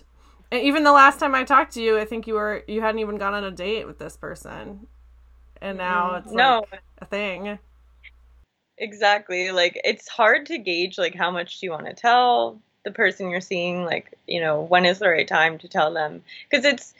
[0.50, 3.00] And even the last time I talked to you, I think you were you hadn't
[3.00, 4.86] even gone on a date with this person,
[5.60, 6.26] and now mm-hmm.
[6.26, 6.64] it's no.
[6.72, 7.58] Like a thing.
[8.78, 9.52] Exactly.
[9.52, 13.30] Like it's hard to gauge like how much do you want to tell the person
[13.30, 16.22] you're seeing like you know when is the right time to tell them.
[16.48, 16.94] Because it's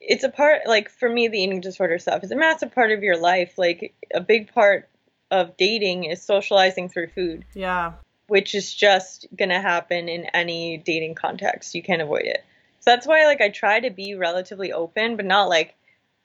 [0.00, 3.02] it's a part like for me the eating disorder stuff is a massive part of
[3.02, 3.58] your life.
[3.58, 4.88] Like a big part
[5.30, 7.44] of dating is socializing through food.
[7.54, 7.94] Yeah.
[8.26, 11.74] Which is just gonna happen in any dating context.
[11.74, 12.44] You can't avoid it.
[12.80, 15.74] So that's why like i try to be relatively open but not like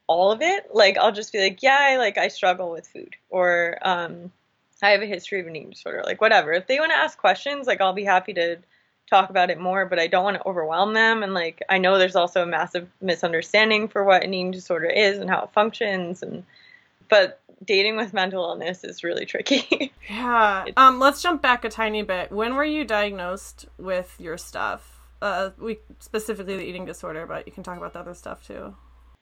[0.07, 0.69] all of it.
[0.73, 3.15] Like i'll just be like yeah I, like i struggle with food.
[3.29, 4.31] Or um
[4.81, 6.03] i have a history of an eating disorder.
[6.05, 6.53] Like whatever.
[6.53, 8.57] If they want to ask questions like i'll be happy to
[9.09, 11.23] talk about it more, but I don't want to overwhelm them.
[11.23, 15.19] And like, I know there's also a massive misunderstanding for what an eating disorder is
[15.19, 16.23] and how it functions.
[16.23, 16.43] And,
[17.09, 19.93] but dating with mental illness is really tricky.
[20.09, 20.65] yeah.
[20.77, 22.31] Um, let's jump back a tiny bit.
[22.31, 24.99] When were you diagnosed with your stuff?
[25.21, 28.75] Uh, we specifically the eating disorder, but you can talk about the other stuff too.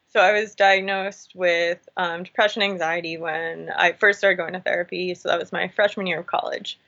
[0.08, 5.14] So I was diagnosed with um, depression, anxiety when I first started going to therapy.
[5.14, 6.78] So that was my freshman year of college.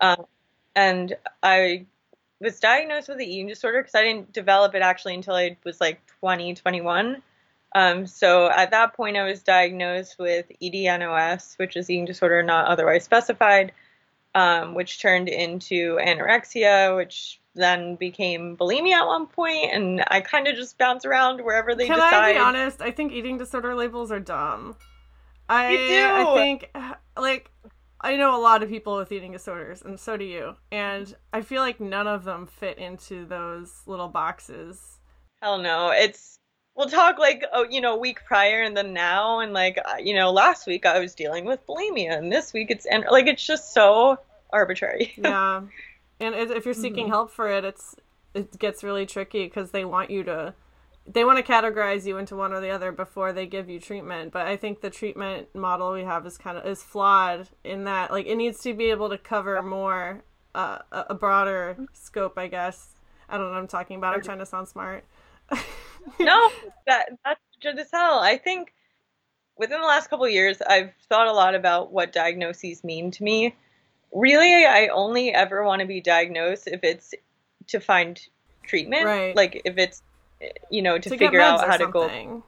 [0.00, 0.24] Um,
[0.74, 1.84] and I
[2.42, 5.80] was diagnosed with the eating disorder because I didn't develop it actually until I was
[5.80, 7.22] like 20, 21.
[7.74, 12.66] Um, so at that point, I was diagnosed with EDNOS, which is eating disorder not
[12.66, 13.72] otherwise specified,
[14.34, 20.48] um, which turned into anorexia, which then became bulimia at one point, and I kind
[20.48, 22.14] of just bounce around wherever they Can decide.
[22.14, 22.82] I be honest?
[22.82, 24.76] I think eating disorder labels are dumb.
[25.48, 25.74] I.
[25.74, 26.70] I think
[27.16, 27.50] like
[28.02, 30.56] I know a lot of people with eating disorders, and so do you.
[30.72, 34.98] And I feel like none of them fit into those little boxes.
[35.40, 35.90] Hell no.
[35.90, 36.38] It's
[36.74, 39.96] we'll talk like oh you know a week prior and then now and like uh,
[39.98, 43.26] you know last week I was dealing with bulimia and this week it's and like
[43.26, 44.18] it's just so
[44.50, 45.12] arbitrary.
[45.18, 45.62] yeah,
[46.20, 47.12] and if you're seeking mm-hmm.
[47.12, 47.94] help for it, it's
[48.34, 50.54] it gets really tricky because they want you to
[51.06, 54.32] they want to categorize you into one or the other before they give you treatment
[54.32, 58.10] but i think the treatment model we have is kind of is flawed in that
[58.10, 60.22] like it needs to be able to cover more
[60.54, 62.90] uh, a broader scope i guess.
[63.28, 64.14] I don't know what i'm talking about.
[64.14, 65.04] I'm trying to sound smart.
[66.18, 66.50] No
[66.88, 68.18] that that's good as hell.
[68.18, 68.74] I think
[69.56, 73.54] within the last couple years i've thought a lot about what diagnoses mean to me.
[74.12, 77.14] Really i only ever want to be diagnosed if it's
[77.68, 78.20] to find
[78.64, 79.04] treatment.
[79.04, 79.36] Right.
[79.36, 80.02] Like if it's
[80.70, 82.42] you know, to, to figure out how to go.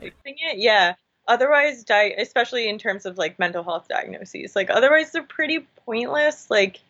[0.00, 0.94] Like, it, yeah.
[1.26, 6.50] Otherwise, di- especially in terms of like mental health diagnoses, like otherwise they're pretty pointless.
[6.50, 6.80] Like,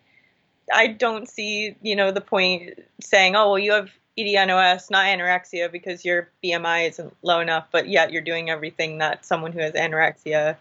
[0.73, 5.71] I don't see, you know, the point saying, oh, well, you have EDNOS, not anorexia,
[5.71, 9.73] because your BMI isn't low enough, but yet you're doing everything that someone who has
[9.73, 10.57] anorexia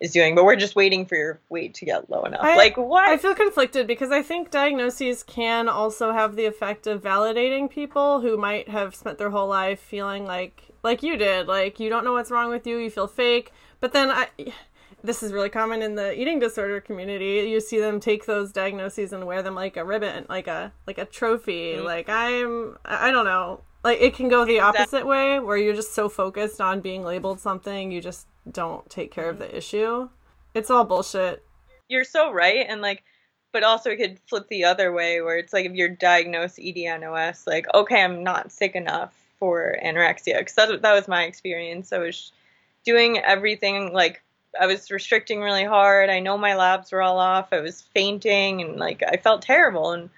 [0.00, 0.34] is doing.
[0.34, 2.40] But we're just waiting for your weight to get low enough.
[2.42, 3.08] I, like what?
[3.08, 8.20] I feel conflicted because I think diagnoses can also have the effect of validating people
[8.20, 12.04] who might have spent their whole life feeling like like you did, like you don't
[12.04, 13.52] know what's wrong with you, you feel fake.
[13.80, 14.28] But then I
[15.02, 17.48] this is really common in the eating disorder community.
[17.48, 20.98] You see them take those diagnoses and wear them like a ribbon, like a like
[20.98, 21.74] a trophy.
[21.74, 21.84] Mm-hmm.
[21.84, 23.60] Like I'm I don't know.
[23.82, 27.40] Like it can go the opposite way where you're just so focused on being labeled
[27.40, 29.56] something, you just don't take care of the mm-hmm.
[29.56, 30.08] issue.
[30.54, 31.44] It's all bullshit.
[31.88, 33.02] You're so right and like
[33.52, 37.46] but also it could flip the other way where it's like if you're diagnosed EDNOS,
[37.46, 41.92] like okay, I'm not sick enough for anorexia because that that was my experience.
[41.92, 42.32] I was
[42.84, 44.22] doing everything like
[44.60, 46.10] I was restricting really hard.
[46.10, 47.52] I know my labs were all off.
[47.52, 49.92] I was fainting and like I felt terrible.
[49.92, 50.10] And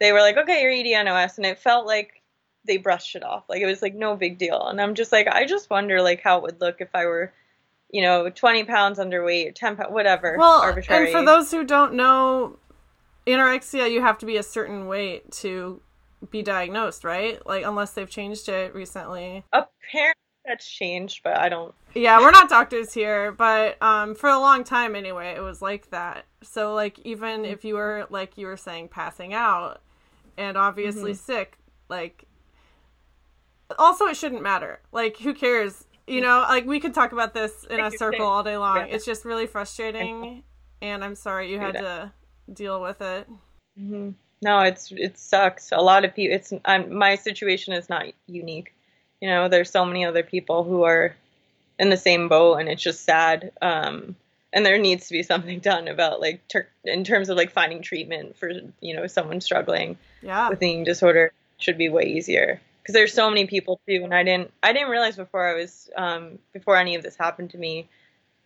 [0.00, 1.36] they were like, okay, you're EDNOS.
[1.36, 2.22] And it felt like
[2.66, 3.44] they brushed it off.
[3.48, 4.66] Like it was like no big deal.
[4.68, 7.32] And I'm just like, I just wonder like how it would look if I were,
[7.90, 10.36] you know, 20 pounds underweight, or 10 pounds, whatever.
[10.38, 11.04] Well, arbitrary.
[11.04, 12.58] and for those who don't know,
[13.26, 15.80] anorexia, you have to be a certain weight to
[16.30, 17.44] be diagnosed, right?
[17.46, 19.44] Like unless they've changed it recently.
[19.52, 20.14] Apparently
[20.46, 21.74] that's changed, but I don't.
[21.94, 25.90] Yeah, we're not doctors here, but um, for a long time anyway, it was like
[25.90, 26.24] that.
[26.42, 29.80] So like even if you were like you were saying passing out,
[30.36, 31.32] and obviously mm-hmm.
[31.32, 32.25] sick, like
[33.78, 34.80] also it shouldn't matter.
[34.92, 35.84] Like who cares?
[36.06, 38.78] You know, like we could talk about this in a circle all day long.
[38.78, 38.94] Yeah.
[38.94, 40.44] It's just really frustrating,
[40.80, 42.12] and I'm sorry you had to
[42.52, 43.28] deal with it.
[43.78, 44.10] Mm-hmm.
[44.42, 45.72] No, it's it sucks.
[45.72, 46.36] A lot of people.
[46.36, 48.72] It's I'm, my situation is not unique.
[49.20, 51.16] You know, there's so many other people who are
[51.78, 53.50] in the same boat, and it's just sad.
[53.60, 54.14] Um,
[54.52, 57.82] and there needs to be something done about like ter- in terms of like finding
[57.82, 58.50] treatment for
[58.80, 60.48] you know someone struggling yeah.
[60.48, 64.22] with eating disorder should be way easier because there's so many people too and i
[64.22, 67.88] didn't i didn't realize before i was um, before any of this happened to me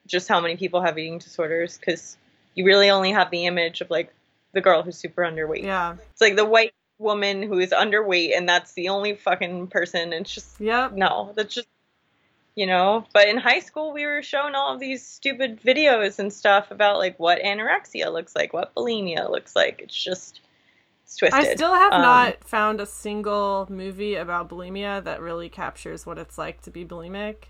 [0.06, 2.16] just how many people have eating disorders because
[2.54, 4.12] you really only have the image of like
[4.52, 8.48] the girl who's super underweight yeah it's like the white woman who is underweight and
[8.48, 10.12] that's the only fucking person.
[10.12, 11.68] It's just yeah, no, that's just
[12.54, 13.06] you know.
[13.12, 16.98] But in high school, we were shown all of these stupid videos and stuff about
[16.98, 19.80] like what anorexia looks like, what bulimia looks like.
[19.82, 20.40] It's just
[21.10, 21.44] it's twisted.
[21.44, 26.18] I still have um, not found a single movie about bulimia that really captures what
[26.18, 27.46] it's like to be bulimic.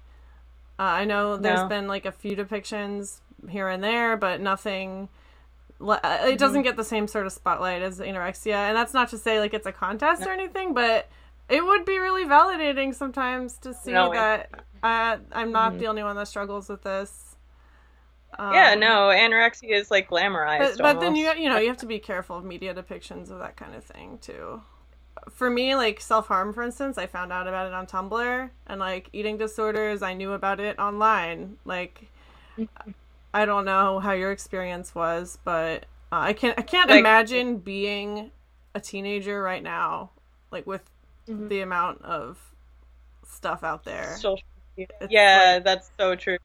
[0.78, 1.68] Uh, I know there's no.
[1.68, 3.20] been like a few depictions
[3.50, 5.10] here and there, but nothing
[5.78, 6.62] uh, it doesn't mm-hmm.
[6.62, 9.66] get the same sort of spotlight as anorexia and that's not to say like it's
[9.66, 11.08] a contest or anything but
[11.48, 14.50] it would be really validating sometimes to see no, that
[14.82, 15.80] uh, i'm not mm-hmm.
[15.80, 17.29] the only one that struggles with this
[18.38, 21.76] um, yeah no anorexia is like glamorized but, but then you you know you have
[21.76, 24.60] to be careful of media depictions of that kind of thing too
[25.28, 29.08] for me like self-harm for instance i found out about it on tumblr and like
[29.12, 32.08] eating disorders i knew about it online like
[32.56, 32.90] mm-hmm.
[33.32, 37.58] I don't know how your experience was, but uh, I can't I can't like, imagine
[37.58, 38.30] being
[38.74, 40.10] a teenager right now,
[40.50, 40.82] like with
[41.28, 41.48] mm-hmm.
[41.48, 42.38] the amount of
[43.26, 44.16] stuff out there.
[45.08, 46.38] yeah, like, that's so true.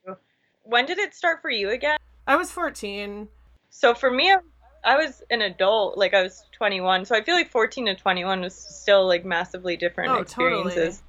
[0.66, 1.98] When did it start for you again?
[2.28, 3.28] I was 14.
[3.70, 4.36] So for me,
[4.84, 7.06] I was an adult, like I was 21.
[7.06, 10.76] So I feel like 14 to 21 was still like massively different oh, experiences.
[10.76, 11.02] Totally.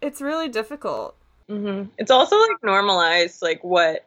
[0.00, 1.16] It's really difficult.
[1.48, 1.90] Mm-hmm.
[1.96, 4.04] It's also like normalized, like what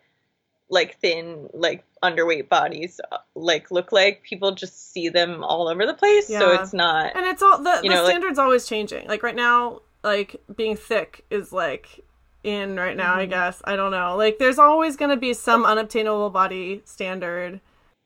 [0.72, 5.86] like thin like underweight bodies uh, like look like people just see them all over
[5.86, 6.40] the place yeah.
[6.40, 9.36] so it's not and it's all the, the know, standards like, always changing like right
[9.36, 12.04] now like being thick is like
[12.44, 13.22] in right now mm-hmm.
[13.22, 17.62] i guess i don't know like there's always going to be some unobtainable body standard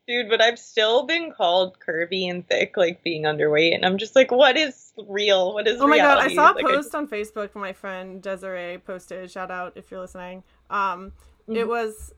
[0.08, 4.15] dude but i've still been called curvy and thick like being underweight and i'm just
[4.15, 6.21] like what is real what is oh my reality?
[6.21, 6.98] god i saw a like, post I...
[6.98, 11.12] on facebook my friend desiree posted shout out if you're listening um
[11.48, 11.56] mm-hmm.
[11.56, 12.13] it was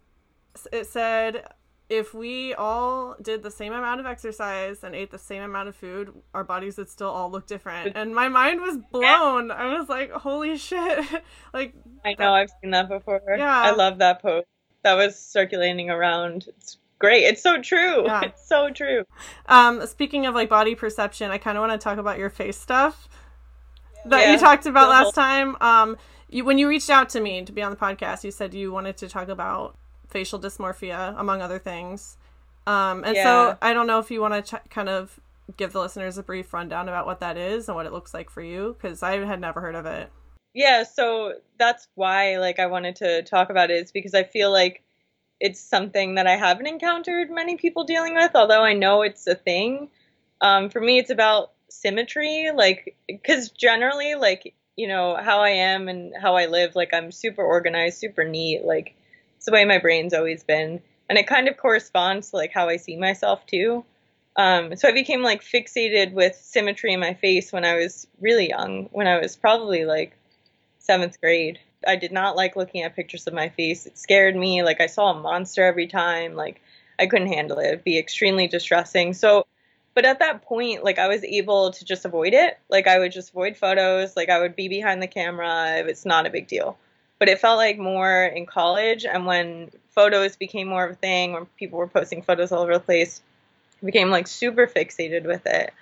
[0.72, 1.48] it said
[1.90, 5.76] if we all did the same amount of exercise and ate the same amount of
[5.76, 7.96] food, our bodies would still all look different.
[7.96, 9.52] And my mind was blown.
[9.52, 11.06] I was like, holy shit.
[11.54, 11.74] like
[12.04, 13.22] I know, I've seen that before.
[13.38, 13.46] Yeah.
[13.46, 14.48] I love that post.
[14.84, 16.46] That was circulating around.
[16.48, 17.24] It's great.
[17.24, 18.06] It's so true.
[18.06, 18.22] Yeah.
[18.26, 19.06] It's so true.
[19.46, 22.58] Um, speaking of like body perception, I kind of want to talk about your face
[22.58, 23.08] stuff
[24.06, 25.56] that yeah, you talked about last time.
[25.62, 25.98] Um,
[26.30, 28.72] you, when you reached out to me to be on the podcast, you said you
[28.72, 29.78] wanted to talk about
[30.08, 32.18] facial dysmorphia, among other things.
[32.66, 33.24] Um, and yeah.
[33.24, 35.20] so I don't know if you want to ch- kind of
[35.56, 38.30] give the listeners a brief rundown about what that is and what it looks like
[38.30, 40.12] for you, because I had never heard of it.
[40.54, 44.52] Yeah, so that's why like I wanted to talk about it is because I feel
[44.52, 44.84] like
[45.40, 49.36] it's something that I haven't encountered many people dealing with, although I know it's a
[49.36, 49.90] thing.
[50.42, 55.88] Um, for me, it's about symmetry, like because generally, like you know how I am
[55.88, 58.96] and how I live, like I'm super organized, super neat, like
[59.48, 62.78] the way my brain's always been, and it kind of corresponds to like how I
[62.78, 63.84] see myself too.
[64.36, 68.50] Um, so I became like fixated with symmetry in my face when I was really
[68.50, 70.16] young, when I was probably like
[70.78, 71.60] seventh grade.
[71.88, 73.86] I did not like looking at pictures of my face.
[73.88, 74.64] It scared me.
[74.64, 76.36] Like I saw a monster every time.
[76.36, 76.62] Like
[77.00, 77.68] I couldn't handle it.
[77.68, 79.14] It'd be extremely distressing.
[79.14, 79.48] So,
[79.94, 82.60] but at that point, like I was able to just avoid it.
[82.70, 84.16] Like I would just avoid photos.
[84.16, 85.78] Like I would be behind the camera.
[85.88, 86.78] It's not a big deal.
[87.20, 91.34] But it felt like more in college and when photos became more of a thing,
[91.34, 93.22] when people were posting photos all over the place,
[93.82, 95.74] I became like super fixated with it.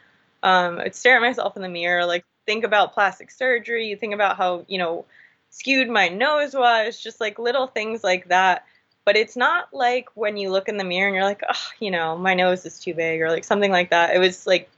[0.43, 4.13] Um, I'd stare at myself in the mirror, like think about plastic surgery, you think
[4.13, 5.05] about how, you know,
[5.49, 8.65] skewed my nose was, just like little things like that.
[9.05, 11.91] But it's not like when you look in the mirror and you're like, oh, you
[11.91, 14.15] know, my nose is too big or like something like that.
[14.15, 14.69] It was like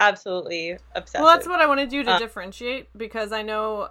[0.00, 1.24] absolutely obsessive.
[1.24, 3.90] Well, that's what I want to do to uh, differentiate because I know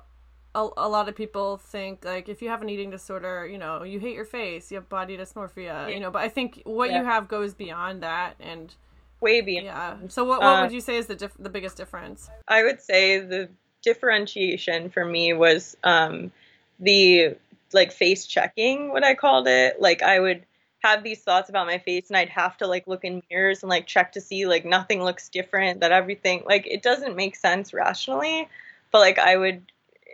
[0.55, 3.83] a, a lot of people think like if you have an eating disorder, you know,
[3.83, 5.87] you hate your face, you have body dysmorphia, yeah.
[5.89, 6.09] you know.
[6.09, 6.99] But I think what yeah.
[6.99, 8.73] you have goes beyond that and
[9.19, 9.65] way beyond.
[9.65, 9.97] Yeah.
[10.07, 12.29] So what what uh, would you say is the the biggest difference?
[12.47, 13.49] I would say the
[13.81, 16.31] differentiation for me was um,
[16.79, 17.35] the
[17.73, 19.81] like face checking, what I called it.
[19.81, 20.45] Like I would
[20.79, 23.69] have these thoughts about my face and I'd have to like look in mirrors and
[23.69, 27.73] like check to see like nothing looks different, that everything like it doesn't make sense
[27.73, 28.47] rationally,
[28.91, 29.63] but like I would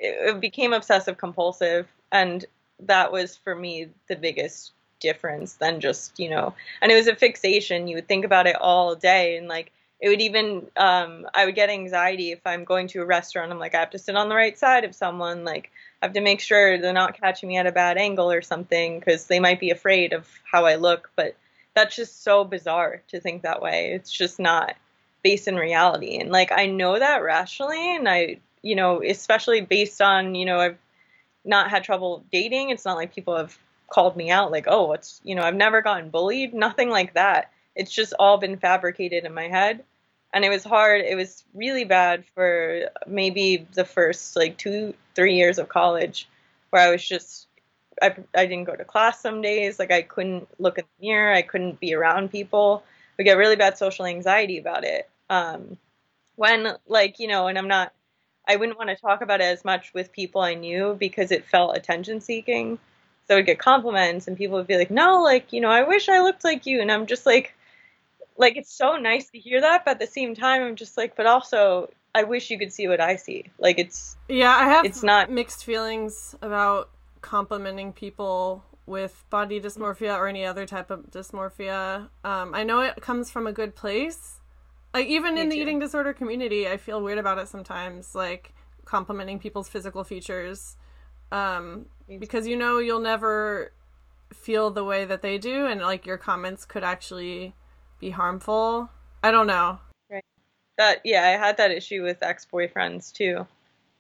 [0.02, 2.45] it became obsessive compulsive and
[2.80, 7.16] that was for me the biggest difference than just you know and it was a
[7.16, 7.88] fixation.
[7.88, 11.56] You would think about it all day and like it would even um, i would
[11.56, 13.52] get anxiety if i'm going to a restaurant.
[13.52, 15.72] I'm like i have to sit on the right side of someone like
[16.02, 18.99] i have to make sure they're not catching me at a bad angle or something
[18.99, 21.12] because they might be afraid of how i look.
[21.16, 21.36] But
[21.74, 23.93] that's just so bizarre to think that way.
[23.93, 24.76] It's just not
[25.24, 26.18] based in reality.
[26.18, 30.59] And like i know that rationally and i you know, especially based on, you know,
[30.59, 30.78] I've
[31.43, 32.70] not had trouble dating.
[32.70, 33.57] It's not like people have
[33.89, 37.51] called me out like, oh, what's, you know, I've never gotten bullied, nothing like that.
[37.76, 39.84] It's just all been fabricated in my head.
[40.34, 41.01] And it was hard.
[41.01, 46.30] It was really bad for maybe the first like two, three years of college
[46.70, 47.47] where I was just,
[48.01, 49.78] I, I didn't go to class some days.
[49.78, 51.34] Like I couldn't look in the mirror.
[51.34, 52.84] I couldn't be around people.
[53.18, 55.09] We get really bad social anxiety about it.
[55.30, 55.78] Um,
[56.36, 57.91] when like, you know, and I'm not,
[58.47, 61.45] I wouldn't want to talk about it as much with people I knew because it
[61.45, 62.79] felt attention seeking.
[63.27, 65.83] So I would get compliments and people would be like, "No, like, you know, I
[65.83, 67.55] wish I looked like you." And I'm just like
[68.37, 71.15] like it's so nice to hear that, but at the same time I'm just like,
[71.15, 73.45] but also I wish you could see what I see.
[73.57, 76.89] Like it's Yeah, I have it's not mixed feelings about
[77.21, 82.09] complimenting people with body dysmorphia or any other type of dysmorphia.
[82.25, 84.40] Um, I know it comes from a good place,
[84.93, 85.61] like even Me in the too.
[85.61, 88.53] eating disorder community, I feel weird about it sometimes, like
[88.85, 90.75] complimenting people's physical features.
[91.31, 91.85] Um,
[92.19, 93.71] because you know you'll never
[94.33, 97.53] feel the way that they do and like your comments could actually
[97.99, 98.89] be harmful.
[99.23, 99.79] I don't know.
[100.09, 100.23] Right.
[100.77, 103.47] That yeah, I had that issue with ex-boyfriends too.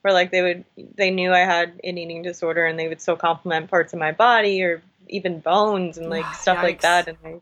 [0.01, 0.65] Where like they would
[0.95, 4.11] they knew I had an eating disorder and they would still compliment parts of my
[4.11, 6.63] body or even bones and like stuff yikes.
[6.63, 7.39] like that and I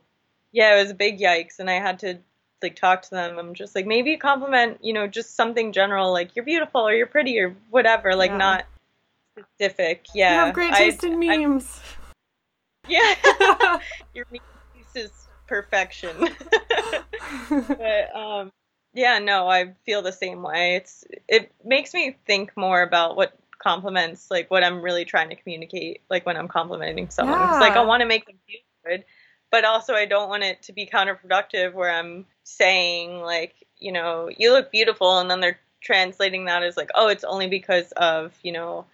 [0.52, 2.20] yeah, it was a big yikes and I had to
[2.62, 3.38] like talk to them.
[3.38, 6.94] I'm just like maybe a compliment, you know, just something general like you're beautiful or
[6.94, 8.38] you're pretty or whatever, like yeah.
[8.38, 8.66] not
[9.38, 10.08] specific.
[10.14, 11.80] Yeah, you have great taste I, in memes.
[12.86, 13.80] I, yeah,
[14.14, 14.42] your meme
[14.96, 15.12] is
[15.48, 16.16] perfection.
[17.50, 18.52] but um,
[18.94, 20.76] yeah, no, I feel the same way.
[20.76, 25.36] It's it makes me think more about what compliments, like what I'm really trying to
[25.36, 27.40] communicate, like when I'm complimenting someone.
[27.40, 27.52] Yeah.
[27.52, 29.04] It's like I want to make them feel good
[29.52, 34.30] but also I don't want it to be counterproductive where I'm saying like, you know,
[34.38, 38.34] you look beautiful and then they're translating that as like, oh, it's only because of,
[38.44, 38.86] you know,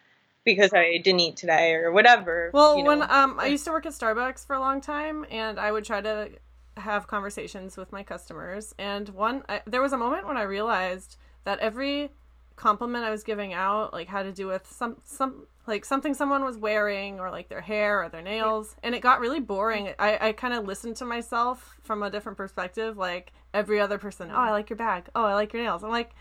[0.43, 2.51] because I didn't eat today or whatever.
[2.53, 2.89] Well, you know.
[2.89, 5.85] when um I used to work at Starbucks for a long time and I would
[5.85, 6.29] try to
[6.77, 11.15] have conversations with my customers and one I, there was a moment when I realized
[11.45, 12.11] that every
[12.55, 16.43] compliment I was giving out like had to do with some some like something someone
[16.43, 18.75] was wearing or like their hair or their nails.
[18.83, 19.93] And it got really boring.
[19.99, 24.29] I, I kind of listened to myself from a different perspective like every other person
[24.31, 25.07] oh i like your bag.
[25.15, 25.83] Oh i like your nails.
[25.83, 26.11] I'm like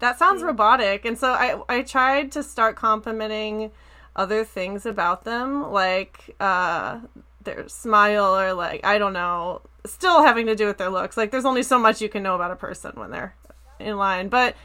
[0.00, 1.04] that sounds robotic.
[1.04, 3.70] And so i i tried to start complimenting
[4.16, 6.98] other things about them like uh
[7.42, 11.16] their smile or like i don't know still having to do with their looks.
[11.16, 13.34] Like there's only so much you can know about a person when they're
[13.78, 14.28] in line.
[14.28, 14.56] But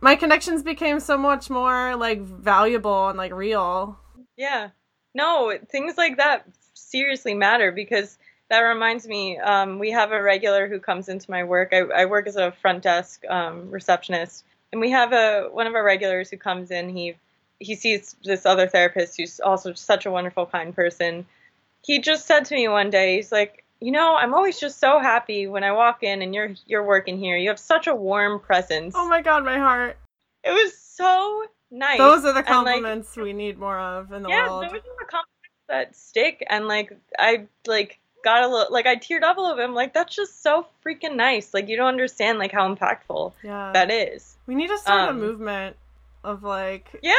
[0.00, 3.98] my connections became so much more like valuable and like real.
[4.36, 4.70] Yeah.
[5.14, 8.16] No, things like that seriously matter because
[8.48, 9.38] that reminds me.
[9.38, 11.70] Um, we have a regular who comes into my work.
[11.72, 15.74] I, I work as a front desk um, receptionist, and we have a one of
[15.74, 16.88] our regulars who comes in.
[16.88, 17.16] He
[17.60, 21.26] he sees this other therapist who's also such a wonderful, kind person.
[21.82, 25.00] He just said to me one day, he's like, you know, I'm always just so
[25.00, 27.36] happy when I walk in and you're you're working here.
[27.36, 28.94] You have such a warm presence.
[28.96, 29.96] Oh my god, my heart.
[30.44, 31.98] It was so nice.
[31.98, 34.62] Those are the compliments like, we need more of in the yeah, world.
[34.64, 35.28] Yeah, those are the compliments
[35.68, 36.44] that stick.
[36.48, 39.64] And like, I like got a little like I teared up a little bit.
[39.64, 41.54] I'm like, that's just so freaking nice.
[41.54, 43.72] Like, you don't understand like how impactful yeah.
[43.72, 44.36] that is.
[44.46, 45.76] We need to start um, a movement
[46.22, 47.14] of like yeah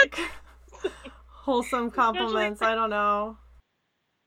[1.28, 2.62] wholesome compliments.
[2.62, 3.38] I don't know.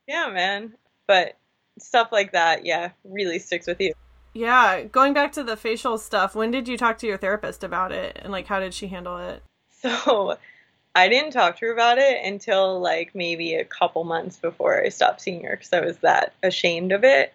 [0.09, 0.75] Yeah, man.
[1.07, 1.37] But
[1.79, 3.93] stuff like that, yeah, really sticks with you.
[4.33, 7.93] Yeah, going back to the facial stuff, when did you talk to your therapist about
[7.93, 9.43] it and like how did she handle it?
[9.71, 10.37] So,
[10.97, 14.91] I didn't talk to her about it until like maybe a couple months before I
[14.91, 17.33] stopped seeing her because I was that ashamed of it.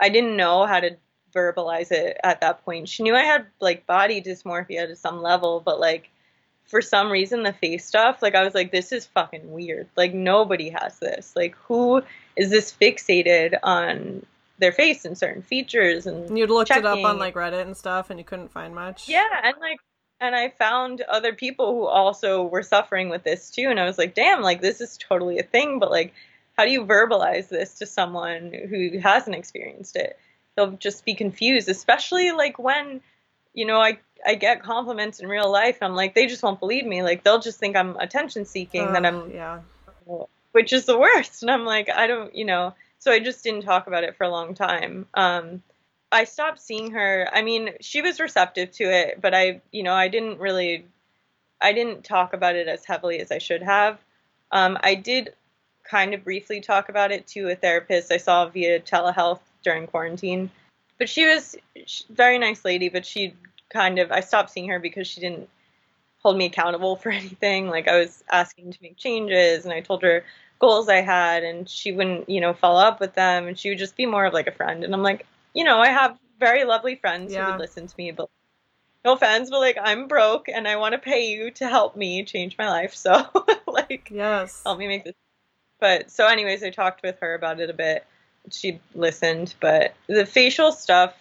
[0.00, 0.96] I didn't know how to
[1.34, 2.88] verbalize it at that point.
[2.88, 6.10] She knew I had like body dysmorphia to some level, but like
[6.66, 9.88] for some reason the face stuff, like I was like, this is fucking weird.
[9.96, 11.34] Like nobody has this.
[11.36, 12.02] Like who
[12.36, 14.24] is this fixated on
[14.58, 16.84] their face and certain features and you'd looked checking.
[16.84, 19.08] it up on like Reddit and stuff and you couldn't find much.
[19.08, 19.80] Yeah, and like
[20.20, 23.98] and I found other people who also were suffering with this too and I was
[23.98, 26.14] like, damn, like this is totally a thing, but like
[26.56, 30.18] how do you verbalize this to someone who hasn't experienced it?
[30.54, 33.00] They'll just be confused, especially like when
[33.54, 35.78] you know, I I get compliments in real life.
[35.82, 37.02] I'm like, they just won't believe me.
[37.02, 38.88] Like they'll just think I'm attention seeking.
[38.88, 39.60] Uh, that I'm yeah,
[40.52, 41.42] which is the worst.
[41.42, 42.74] And I'm like, I don't, you know.
[42.98, 45.06] So I just didn't talk about it for a long time.
[45.14, 45.62] Um,
[46.12, 47.28] I stopped seeing her.
[47.32, 50.86] I mean, she was receptive to it, but I, you know, I didn't really,
[51.60, 53.98] I didn't talk about it as heavily as I should have.
[54.52, 55.34] Um, I did
[55.82, 60.50] kind of briefly talk about it to a therapist I saw via telehealth during quarantine
[61.02, 61.56] but she was
[62.10, 63.34] very nice lady, but she
[63.72, 65.48] kind of I stopped seeing her because she didn't
[66.18, 67.68] hold me accountable for anything.
[67.68, 70.24] Like I was asking to make changes and I told her
[70.58, 73.78] goals I had and she wouldn't, you know, follow up with them and she would
[73.78, 74.84] just be more of like a friend.
[74.84, 77.44] And I'm like, you know, I have very lovely friends yeah.
[77.44, 78.28] who would listen to me, but
[79.04, 82.24] no offense, but like I'm broke and I want to pay you to help me
[82.24, 82.94] change my life.
[82.94, 83.26] So
[83.66, 84.62] like yes.
[84.64, 85.14] help me make this.
[85.80, 88.06] But so anyways, I talked with her about it a bit
[88.50, 91.14] she listened, but the facial stuff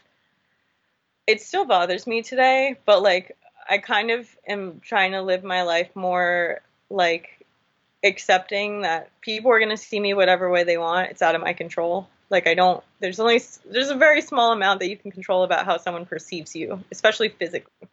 [1.28, 3.38] it still bothers me today, but like
[3.69, 7.45] I kind of am trying to live my life more like
[8.03, 11.11] accepting that people are going to see me whatever way they want.
[11.11, 12.07] It's out of my control.
[12.30, 15.65] Like I don't there's only there's a very small amount that you can control about
[15.65, 17.88] how someone perceives you, especially physically.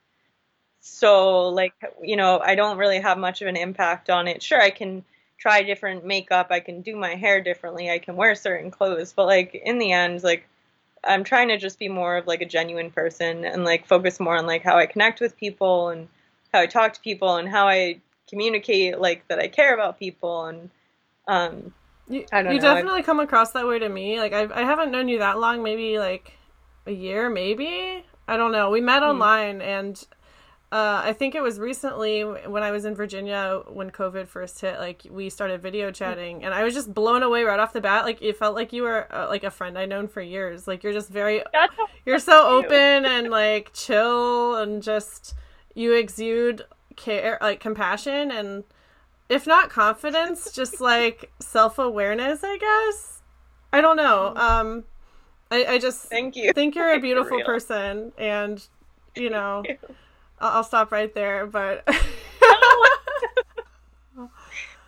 [0.81, 4.43] So like you know, I don't really have much of an impact on it.
[4.43, 5.05] Sure, I can
[5.39, 6.49] try different makeup.
[6.51, 7.91] I can do my hair differently.
[7.91, 9.13] I can wear certain clothes.
[9.13, 10.49] But like in the end, like
[11.05, 14.37] I'm trying to just be more of like a genuine person and like focus more
[14.37, 16.09] on like how I connect with people and
[16.53, 20.47] how I talk to people and how I communicate like that I care about people
[20.47, 20.71] and
[21.27, 21.73] um
[22.09, 22.75] you, I don't you know.
[22.75, 24.19] definitely I, come across that way to me.
[24.19, 26.33] Like I I haven't known you that long, maybe like
[26.87, 28.05] a year, maybe.
[28.27, 28.71] I don't know.
[28.71, 29.09] We met hmm.
[29.11, 30.03] online and
[30.71, 34.79] uh, I think it was recently when I was in Virginia when COVID first hit.
[34.79, 38.05] Like we started video chatting, and I was just blown away right off the bat.
[38.05, 40.69] Like it felt like you were uh, like a friend I'd known for years.
[40.69, 41.43] Like you're just very,
[42.07, 45.35] you're so open and like chill, and just
[45.75, 46.65] you exude
[46.97, 48.65] care, like compassion, and
[49.31, 52.41] if not confidence, just like self awareness.
[52.45, 53.23] I guess
[53.73, 54.35] I don't know.
[54.37, 54.39] Mm-hmm.
[54.39, 54.85] Um,
[55.51, 56.53] I, I just thank you.
[56.53, 58.63] Think you're a beautiful person, and
[59.17, 59.63] you know.
[60.41, 61.87] I'll stop right there, but.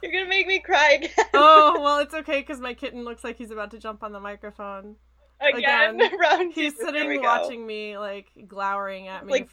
[0.03, 1.11] You're gonna make me cry again.
[1.35, 4.21] oh well, it's okay because my kitten looks like he's about to jump on the
[4.21, 4.97] microphone.
[5.41, 6.51] Again, again.
[6.55, 9.33] he's sitting watching me, like glowering at me.
[9.33, 9.49] Like...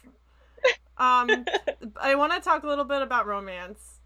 [0.96, 1.44] um,
[2.00, 4.00] I want to talk a little bit about romance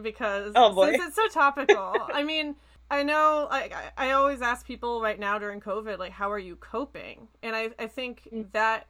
[0.00, 1.96] because oh, since it's so topical.
[2.12, 2.56] I mean,
[2.90, 6.56] I know I I always ask people right now during COVID, like, how are you
[6.56, 7.28] coping?
[7.42, 8.50] And I I think mm.
[8.52, 8.86] that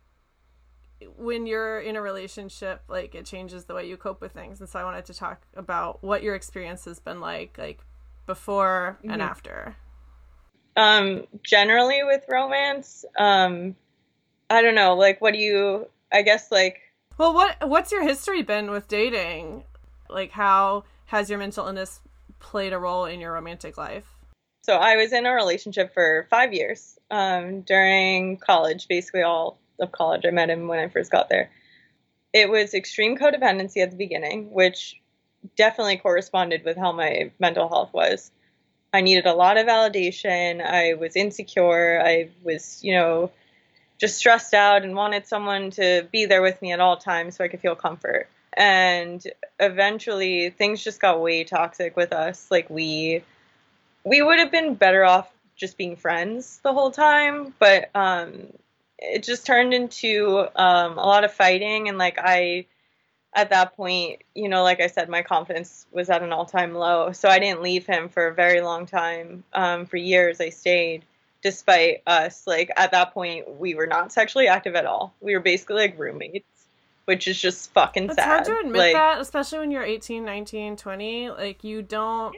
[1.17, 4.61] when you're in a relationship, like it changes the way you cope with things.
[4.61, 7.85] And so I wanted to talk about what your experience has been like, like
[8.27, 9.11] before mm-hmm.
[9.11, 9.77] and after.
[10.77, 13.77] Um, generally with romance, um,
[14.51, 16.81] I don't know, like what do you I guess like
[17.19, 19.65] Well what what's your history been with dating?
[20.09, 22.01] Like how has your mental illness
[22.41, 24.07] played a role in your romantic life?
[24.63, 29.93] So I was in a relationship for five years um, during college, basically all of
[29.93, 30.23] college.
[30.27, 31.51] I met him when I first got there.
[32.33, 35.01] It was extreme codependency at the beginning, which
[35.57, 38.31] definitely corresponded with how my mental health was.
[38.93, 40.65] I needed a lot of validation.
[40.65, 42.01] I was insecure.
[42.05, 43.31] I was, you know,
[43.99, 47.45] just stressed out and wanted someone to be there with me at all times so
[47.45, 48.29] I could feel comfort.
[48.53, 49.25] And
[49.59, 52.49] eventually things just got way toxic with us.
[52.51, 53.25] Like we
[54.05, 58.53] we would have been better off just being friends the whole time, but um
[59.13, 62.67] it just turned into um a lot of fighting and like I
[63.35, 66.75] at that point, you know, like I said, my confidence was at an all time
[66.75, 67.13] low.
[67.13, 69.43] So I didn't leave him for a very long time.
[69.53, 71.05] Um, for years, I stayed
[71.43, 75.15] despite us like at that point we were not sexually active at all.
[75.21, 76.67] We were basically like roommates,
[77.05, 78.27] which is just fucking It's sad.
[78.27, 81.31] hard to admit like, that, especially when you're 18, 19, 20.
[81.31, 82.35] Like, you don't.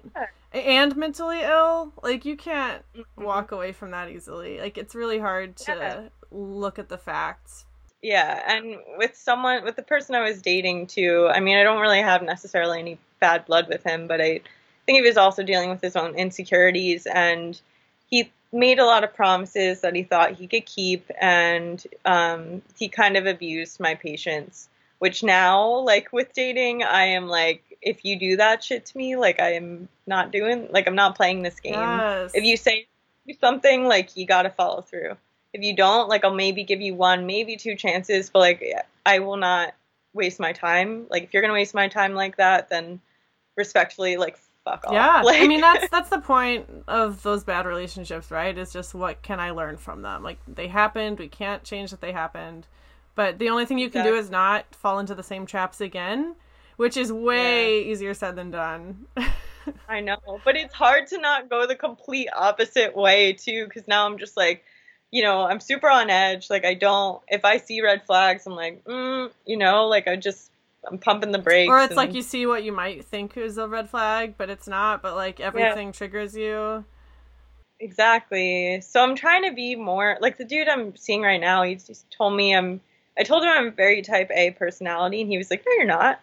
[0.57, 1.93] And mentally ill.
[2.03, 3.25] Like, you can't Mhm.
[3.25, 4.59] walk away from that easily.
[4.59, 6.09] Like, it's really hard to Yeah.
[6.31, 7.67] look at the facts.
[8.03, 11.81] Yeah, and with someone with the person I was dating too, I mean I don't
[11.81, 14.41] really have necessarily any bad blood with him, but I
[14.85, 17.61] think he was also dealing with his own insecurities and
[18.09, 22.89] he made a lot of promises that he thought he could keep and um, he
[22.89, 28.19] kind of abused my patience which now like with dating i am like if you
[28.19, 31.61] do that shit to me like i am not doing like i'm not playing this
[31.61, 31.75] game.
[31.75, 32.33] Yes.
[32.35, 32.87] if you say
[33.41, 35.17] something like you gotta follow through.
[35.53, 38.63] If you don't like i'll maybe give you one maybe two chances but like
[39.07, 39.75] i will not
[40.13, 41.07] waste my time.
[41.09, 43.01] Like if you're gonna waste my time like that then
[43.57, 44.93] respectfully like fuck off.
[44.93, 48.57] Yeah, like, I mean that's that's the point of those bad relationships, right?
[48.57, 50.23] Is just what can I learn from them?
[50.23, 52.67] Like they happened, we can't change that they happened,
[53.15, 56.35] but the only thing you can do is not fall into the same traps again,
[56.77, 59.07] which is way easier said than done.
[59.89, 64.07] I know, but it's hard to not go the complete opposite way too, because now
[64.07, 64.65] I'm just like,
[65.11, 66.51] you know, I'm super on edge.
[66.51, 70.17] Like I don't, if I see red flags, I'm like, mm, you know, like I
[70.17, 70.51] just,
[70.89, 71.69] I'm pumping the brakes.
[71.69, 74.69] or it's like you see what you might think is a red flag, but it's
[74.69, 75.03] not.
[75.03, 76.85] But like everything triggers you.
[77.81, 78.81] Exactly.
[78.81, 81.63] So I'm trying to be more like the dude I'm seeing right now.
[81.63, 82.81] He's just told me I'm.
[83.19, 86.21] I told him I'm very type A personality, and he was like, "No, you're not."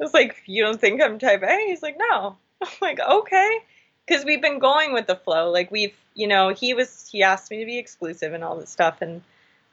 [0.00, 3.58] I was like, "You don't think I'm type A?" He's like, "No." I'm like, "Okay,"
[4.06, 5.50] because we've been going with the flow.
[5.50, 8.70] Like we've, you know, he was he asked me to be exclusive and all this
[8.70, 9.22] stuff, and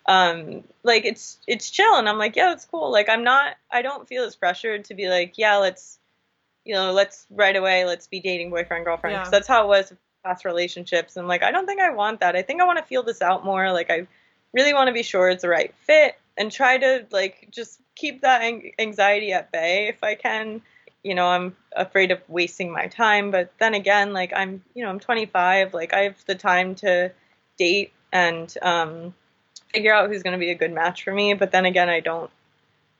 [0.06, 3.56] um, like it's it's chill, and I'm like, "Yeah, that's cool." Like I'm not.
[3.72, 6.00] I don't feel as pressured to be like, "Yeah, let's."
[6.66, 7.86] You know, let's right away.
[7.86, 9.16] Let's be dating boyfriend girlfriend.
[9.18, 9.32] 'cause Yeah.
[9.32, 9.94] that's how it was
[10.26, 12.36] past relationships and like I don't think I want that.
[12.36, 13.72] I think I want to feel this out more.
[13.72, 14.06] Like I
[14.52, 18.22] really want to be sure it's the right fit and try to like just keep
[18.22, 18.42] that
[18.80, 20.62] anxiety at bay if I can.
[21.04, 24.90] You know, I'm afraid of wasting my time, but then again, like I'm, you know,
[24.90, 27.12] I'm 25, like I have the time to
[27.58, 29.14] date and um
[29.74, 32.00] figure out who's going to be a good match for me, but then again, I
[32.00, 32.30] don't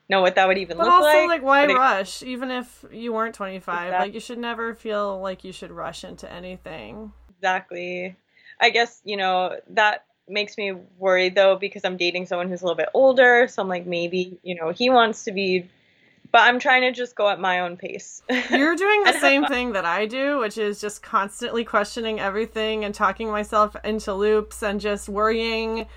[0.10, 1.28] know what that would even But look also, like.
[1.28, 2.24] like, why it- rush?
[2.24, 4.06] Even if you weren't 25, Exactly.
[4.08, 7.12] like, you should never feel like you should rush into anything.
[7.38, 8.16] Exactly.
[8.60, 12.66] I guess, you know, that makes me worried though because I'm dating someone who's a
[12.66, 13.48] little bit older.
[13.48, 15.70] So I'm like, maybe, you know, he wants to be,
[16.32, 18.22] but I'm trying to just go at my own pace.
[18.50, 22.94] You're doing the same thing that I do, which is just constantly questioning everything and
[22.94, 25.88] talking myself into loops and just worrying.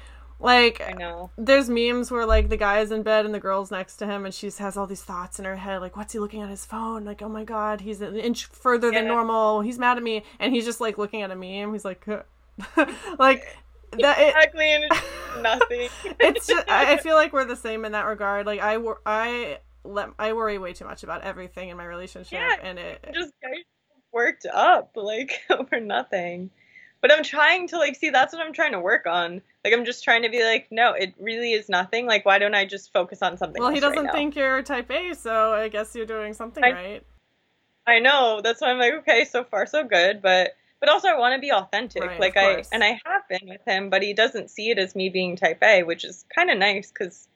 [0.43, 1.31] Like, I know.
[1.37, 4.33] there's memes where like the guy's in bed and the girl's next to him and
[4.33, 7.05] she has all these thoughts in her head like what's he looking at his phone
[7.05, 10.55] like oh my god he's an inch further than normal he's mad at me and
[10.55, 12.07] he's just like looking at a meme he's like
[13.19, 13.59] like
[13.99, 14.73] that it, Exactly.
[14.73, 15.03] And it's
[15.43, 15.89] nothing.
[16.21, 20.11] it's just I feel like we're the same in that regard like I I let
[20.19, 22.57] I worry way too much about everything in my relationship Yeah.
[22.63, 23.33] and it just
[24.13, 26.51] worked up like over nothing.
[27.01, 29.41] But I'm trying to like see that's what I'm trying to work on.
[29.65, 32.07] Like I'm just trying to be like, no, it really is nothing.
[32.07, 33.61] Like why don't I just focus on something?
[33.63, 34.13] well he else right doesn't now?
[34.13, 37.07] think you're type A so I guess you're doing something I- right
[37.87, 38.41] I know.
[38.45, 41.41] That's why I'm like, okay, so far so good, but but also I want to
[41.41, 42.03] be authentic.
[42.03, 44.95] Right, like I and I have been with him, but he doesn't see it as
[44.95, 47.29] me being type A, which is kind of nice cuz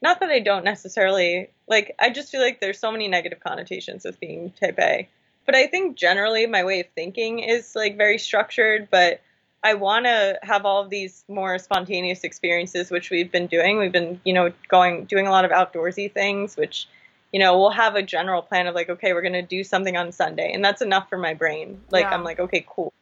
[0.00, 4.04] not that I don't necessarily like I just feel like there's so many negative connotations
[4.04, 5.08] with being type A.
[5.46, 9.20] But I think generally my way of thinking is like very structured, but
[9.62, 13.78] I want to have all of these more spontaneous experiences, which we've been doing.
[13.78, 16.86] We've been, you know, going doing a lot of outdoorsy things, which,
[17.32, 20.12] you know, we'll have a general plan of like, okay, we're gonna do something on
[20.12, 21.82] Sunday, and that's enough for my brain.
[21.90, 22.14] Like, Yeah.
[22.14, 22.92] I'm like, okay, cool,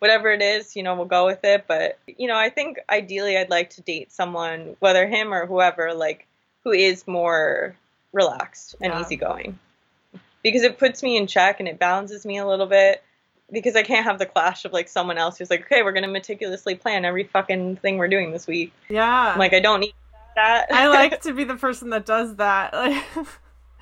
[0.00, 1.64] whatever it is, you know, we'll go with it.
[1.66, 5.94] But you know, I think ideally, I'd like to date someone, whether him or whoever,
[5.94, 6.26] like,
[6.64, 7.74] who is more
[8.12, 9.00] relaxed and Yeah.
[9.00, 9.58] easygoing,
[10.42, 13.02] because it puts me in check and it balances me a little bit
[13.52, 16.06] because I can't have the clash of like someone else who's like, okay, we're gonna
[16.08, 18.72] meticulously plan every fucking thing we're doing this week.
[18.88, 19.94] yeah I'm like, I don't need
[20.36, 20.66] that.
[20.70, 22.72] I like to be the person that does that.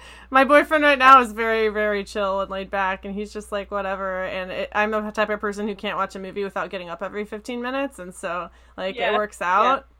[0.31, 3.71] My boyfriend right now is very very chill and laid back and he's just like
[3.71, 4.25] whatever.
[4.25, 7.03] And it, i'm the type of person who can't watch a movie without getting up
[7.03, 9.79] every 15 minutes and so like Yeah, it works out.
[9.89, 9.95] Yeah.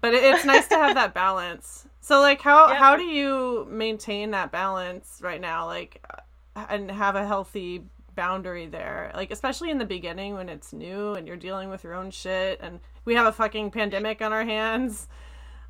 [0.00, 1.86] but it, it's nice to have that balance.
[2.00, 6.04] So like how Yeah, how do you maintain that balance right now like
[6.56, 7.84] uh, and have a healthy
[8.14, 9.10] boundary there?
[9.14, 12.60] Like especially in the beginning when it's new and you're dealing with your own shit
[12.62, 15.08] and we have a fucking pandemic on our hands.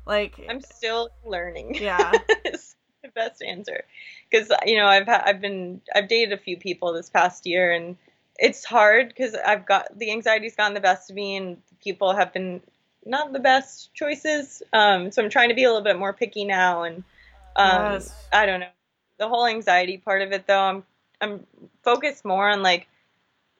[0.05, 1.75] Like I'm still learning.
[1.75, 2.11] yeah
[3.15, 3.85] best answer.
[4.29, 7.71] Because you know I've ha- I've been I've dated a few people this past year
[7.71, 7.97] and
[8.37, 12.33] it's hard because I've got the anxiety's gotten the best of me and people have
[12.33, 12.61] been
[13.05, 14.63] not the best choices.
[14.73, 17.03] Um so I'm trying to be a little bit more picky now and
[17.55, 18.13] um Yes.
[18.31, 18.67] I don't know.
[19.17, 20.83] The whole anxiety part of it though I'm
[21.21, 21.47] I'm
[21.83, 22.87] focused more on like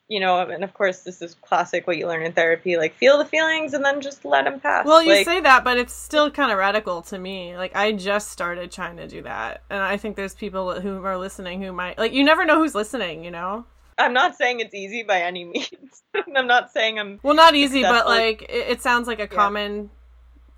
[0.08, 3.18] you know and of course this is classic what you learn in therapy like feel
[3.18, 5.92] the feelings and then just let them pass Well, you like, say that, but it's
[5.92, 7.56] still kind of radical to me.
[7.56, 11.18] Like I just started trying to do that, and I think there's people who are
[11.18, 12.12] listening who might like.
[12.12, 13.64] You never know who's listening, you know.
[13.98, 16.02] I'm not saying it's easy by any means.
[16.36, 17.20] I'm not saying I'm.
[17.22, 19.90] Well, not easy, but like it, it sounds like a common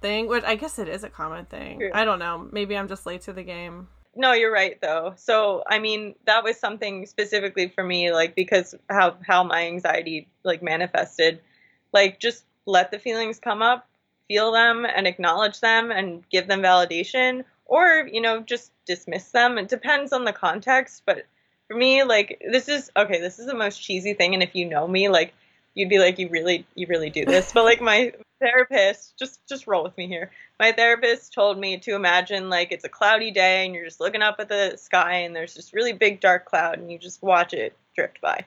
[0.01, 0.29] thing.
[0.29, 1.79] Which I guess it is a common thing.
[1.79, 1.91] True.
[1.95, 2.49] I don't know.
[2.53, 3.89] Maybe I'm just late to the game.
[4.19, 5.15] No, you're right though.
[5.17, 10.27] So I mean, that was something specifically for me, like because how how my anxiety
[10.43, 11.41] like manifested.
[11.93, 13.89] Like just let the feelings come up,
[14.27, 19.57] feel them, and acknowledge them, and give them validation, or you know just dismiss them.
[19.57, 21.25] It depends on the context, but
[21.69, 23.21] for me, like this is okay.
[23.21, 25.33] This is the most cheesy thing, and if you know me, like
[25.79, 27.53] you'd be like, you really, you really do this.
[27.53, 30.31] But like my therapist, just just roll with me here.
[30.59, 34.23] My therapist told me to imagine like it's a cloudy day and you're just looking
[34.23, 37.55] up at the sky and there's this really big dark cloud and you just watch
[37.55, 38.45] it drift by.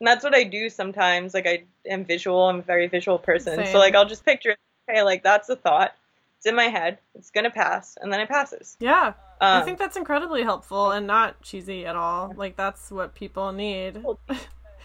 [0.00, 1.32] And that's what I do sometimes.
[1.34, 2.48] Like I am visual.
[2.48, 3.56] I'm a very visual person.
[3.56, 3.72] Same.
[3.72, 4.56] So like I'll just picture,
[4.88, 5.94] okay, like that's a thought.
[6.36, 6.98] It's in my head.
[7.14, 8.76] It's gonna pass, and then it passes.
[8.78, 12.34] Yeah, Um, I think that's incredibly helpful and not cheesy at all.
[12.36, 14.04] Like that's what people need.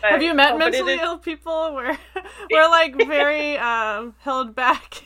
[0.02, 1.97] But- Have you met oh, mentally is- ill people where
[2.52, 5.04] we're like very um, held back?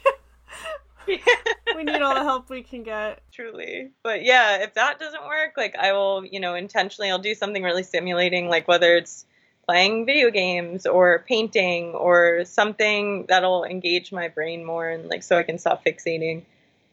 [1.08, 3.22] we need all the help we can get.
[3.32, 7.36] truly but yeah if that doesn't work like i will you know intentionally i'll do
[7.36, 9.26] something really stimulating like whether it's
[9.68, 15.38] playing video games or painting or something that'll engage my brain more and like so
[15.38, 16.42] i can stop fixating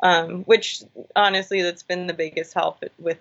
[0.03, 0.83] um, which
[1.15, 3.19] honestly that's been the biggest help with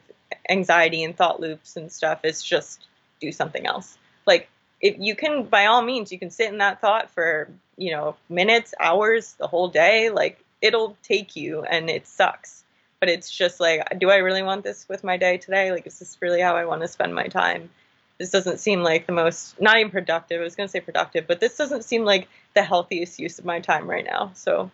[0.50, 2.88] anxiety and thought loops and stuff is just
[3.20, 4.50] do something else like
[4.82, 8.16] if you can by all means you can sit in that thought for you know
[8.30, 12.64] minutes hours the whole day like it'll take you and it sucks.
[13.00, 15.72] But it's just like do i really want this with my day today?
[15.72, 17.70] Like is this really how i want to spend my time?
[18.18, 21.26] This doesn't seem like the most not even productive i was going to say productive
[21.28, 24.32] but this doesn't seem like the healthiest use of my time right now.
[24.36, 24.72] So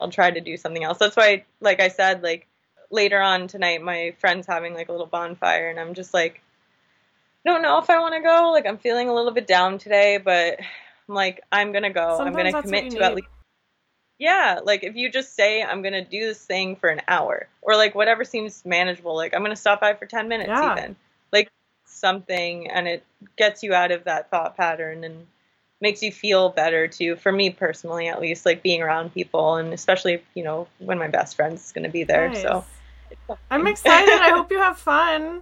[0.00, 0.98] i'll try to do something else.
[0.98, 2.46] That's why like i said like
[2.92, 6.42] later on tonight my friend's having like a little bonfire and i'm just like
[7.44, 10.18] don't know if i want to go like i'm feeling a little bit down today
[10.18, 10.58] but
[11.08, 13.28] i'm like i'm going to go i'm going to commit to at least
[14.20, 17.74] yeah, like if you just say I'm gonna do this thing for an hour or
[17.74, 20.76] like whatever seems manageable, like I'm gonna stop by for ten minutes Yeah.
[20.76, 20.94] even.
[21.32, 21.50] Like
[21.86, 23.02] something and it
[23.36, 25.26] gets you out of that thought pattern and
[25.80, 27.16] makes you feel better too.
[27.16, 31.08] For me personally at least, like being around people and especially, you know, when my
[31.08, 32.34] best friend's gonna be there.
[32.34, 32.62] So
[33.50, 34.20] I'm excited.
[34.20, 35.40] I hope you have fun.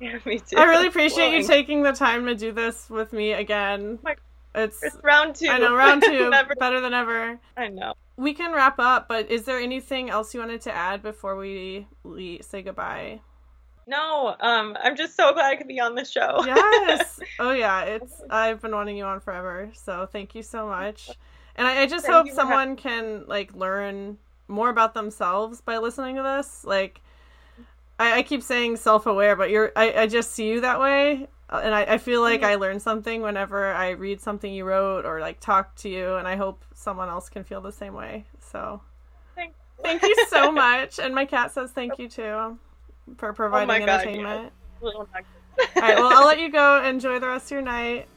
[0.00, 0.56] Yeah, me too.
[0.56, 3.98] I really appreciate you taking the time to do this with me again.
[4.02, 4.16] My-
[4.54, 5.48] It's It's round two.
[5.48, 7.38] I know round two, better than ever.
[7.56, 7.94] I know.
[8.16, 11.88] We can wrap up, but is there anything else you wanted to add before we,
[12.04, 13.20] we say goodbye?
[13.86, 16.42] No, um, I'm just so glad I could be on the show.
[16.46, 17.20] Yes.
[17.38, 19.70] oh yeah, it's I've been wanting you on forever.
[19.74, 21.10] So thank you so much.
[21.56, 24.18] And I, I just Thank hope someone can like learn
[24.48, 26.64] more about themselves by listening to this.
[26.64, 27.00] Like
[27.98, 31.28] I, I keep saying self aware, but you're I, I just see you that way.
[31.50, 32.46] Uh, And I, I feel like Mhm.
[32.46, 36.26] I learn something whenever I read something you wrote or like talk to you and
[36.26, 38.24] I hope someone else can feel the same way.
[38.40, 38.80] So
[39.36, 40.98] Thank- thank you so much.
[40.98, 42.58] And my cat says thank you too
[43.18, 44.52] for providing Oh God, entertainment.
[44.80, 45.26] Little nugget.
[45.76, 46.82] All right, well, I'll let you go.
[46.82, 48.08] Enjoy the rest of your night.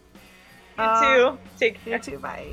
[0.77, 1.37] You Uh, too.
[1.59, 1.93] Take care.
[1.97, 2.17] You too.
[2.17, 2.51] Bye.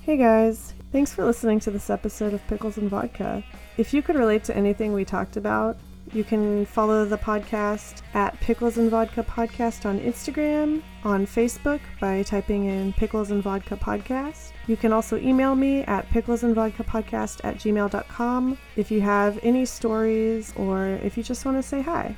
[0.00, 3.42] Hey guys, thanks for listening to this episode of Pickles and Vodka.
[3.76, 5.76] If you could relate to anything we talked about,
[6.12, 12.22] you can follow the podcast at Pickles and Vodka Podcast on Instagram, on Facebook by
[12.22, 14.52] typing in Pickles and Vodka Podcast.
[14.68, 20.86] You can also email me at picklesandvodkapodcast at gmail.com if you have any stories or
[21.02, 22.14] if you just want to say hi.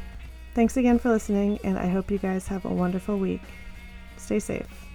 [0.54, 3.40] Thanks again for listening, and I hope you guys have a wonderful week.
[4.18, 4.85] Stay safe.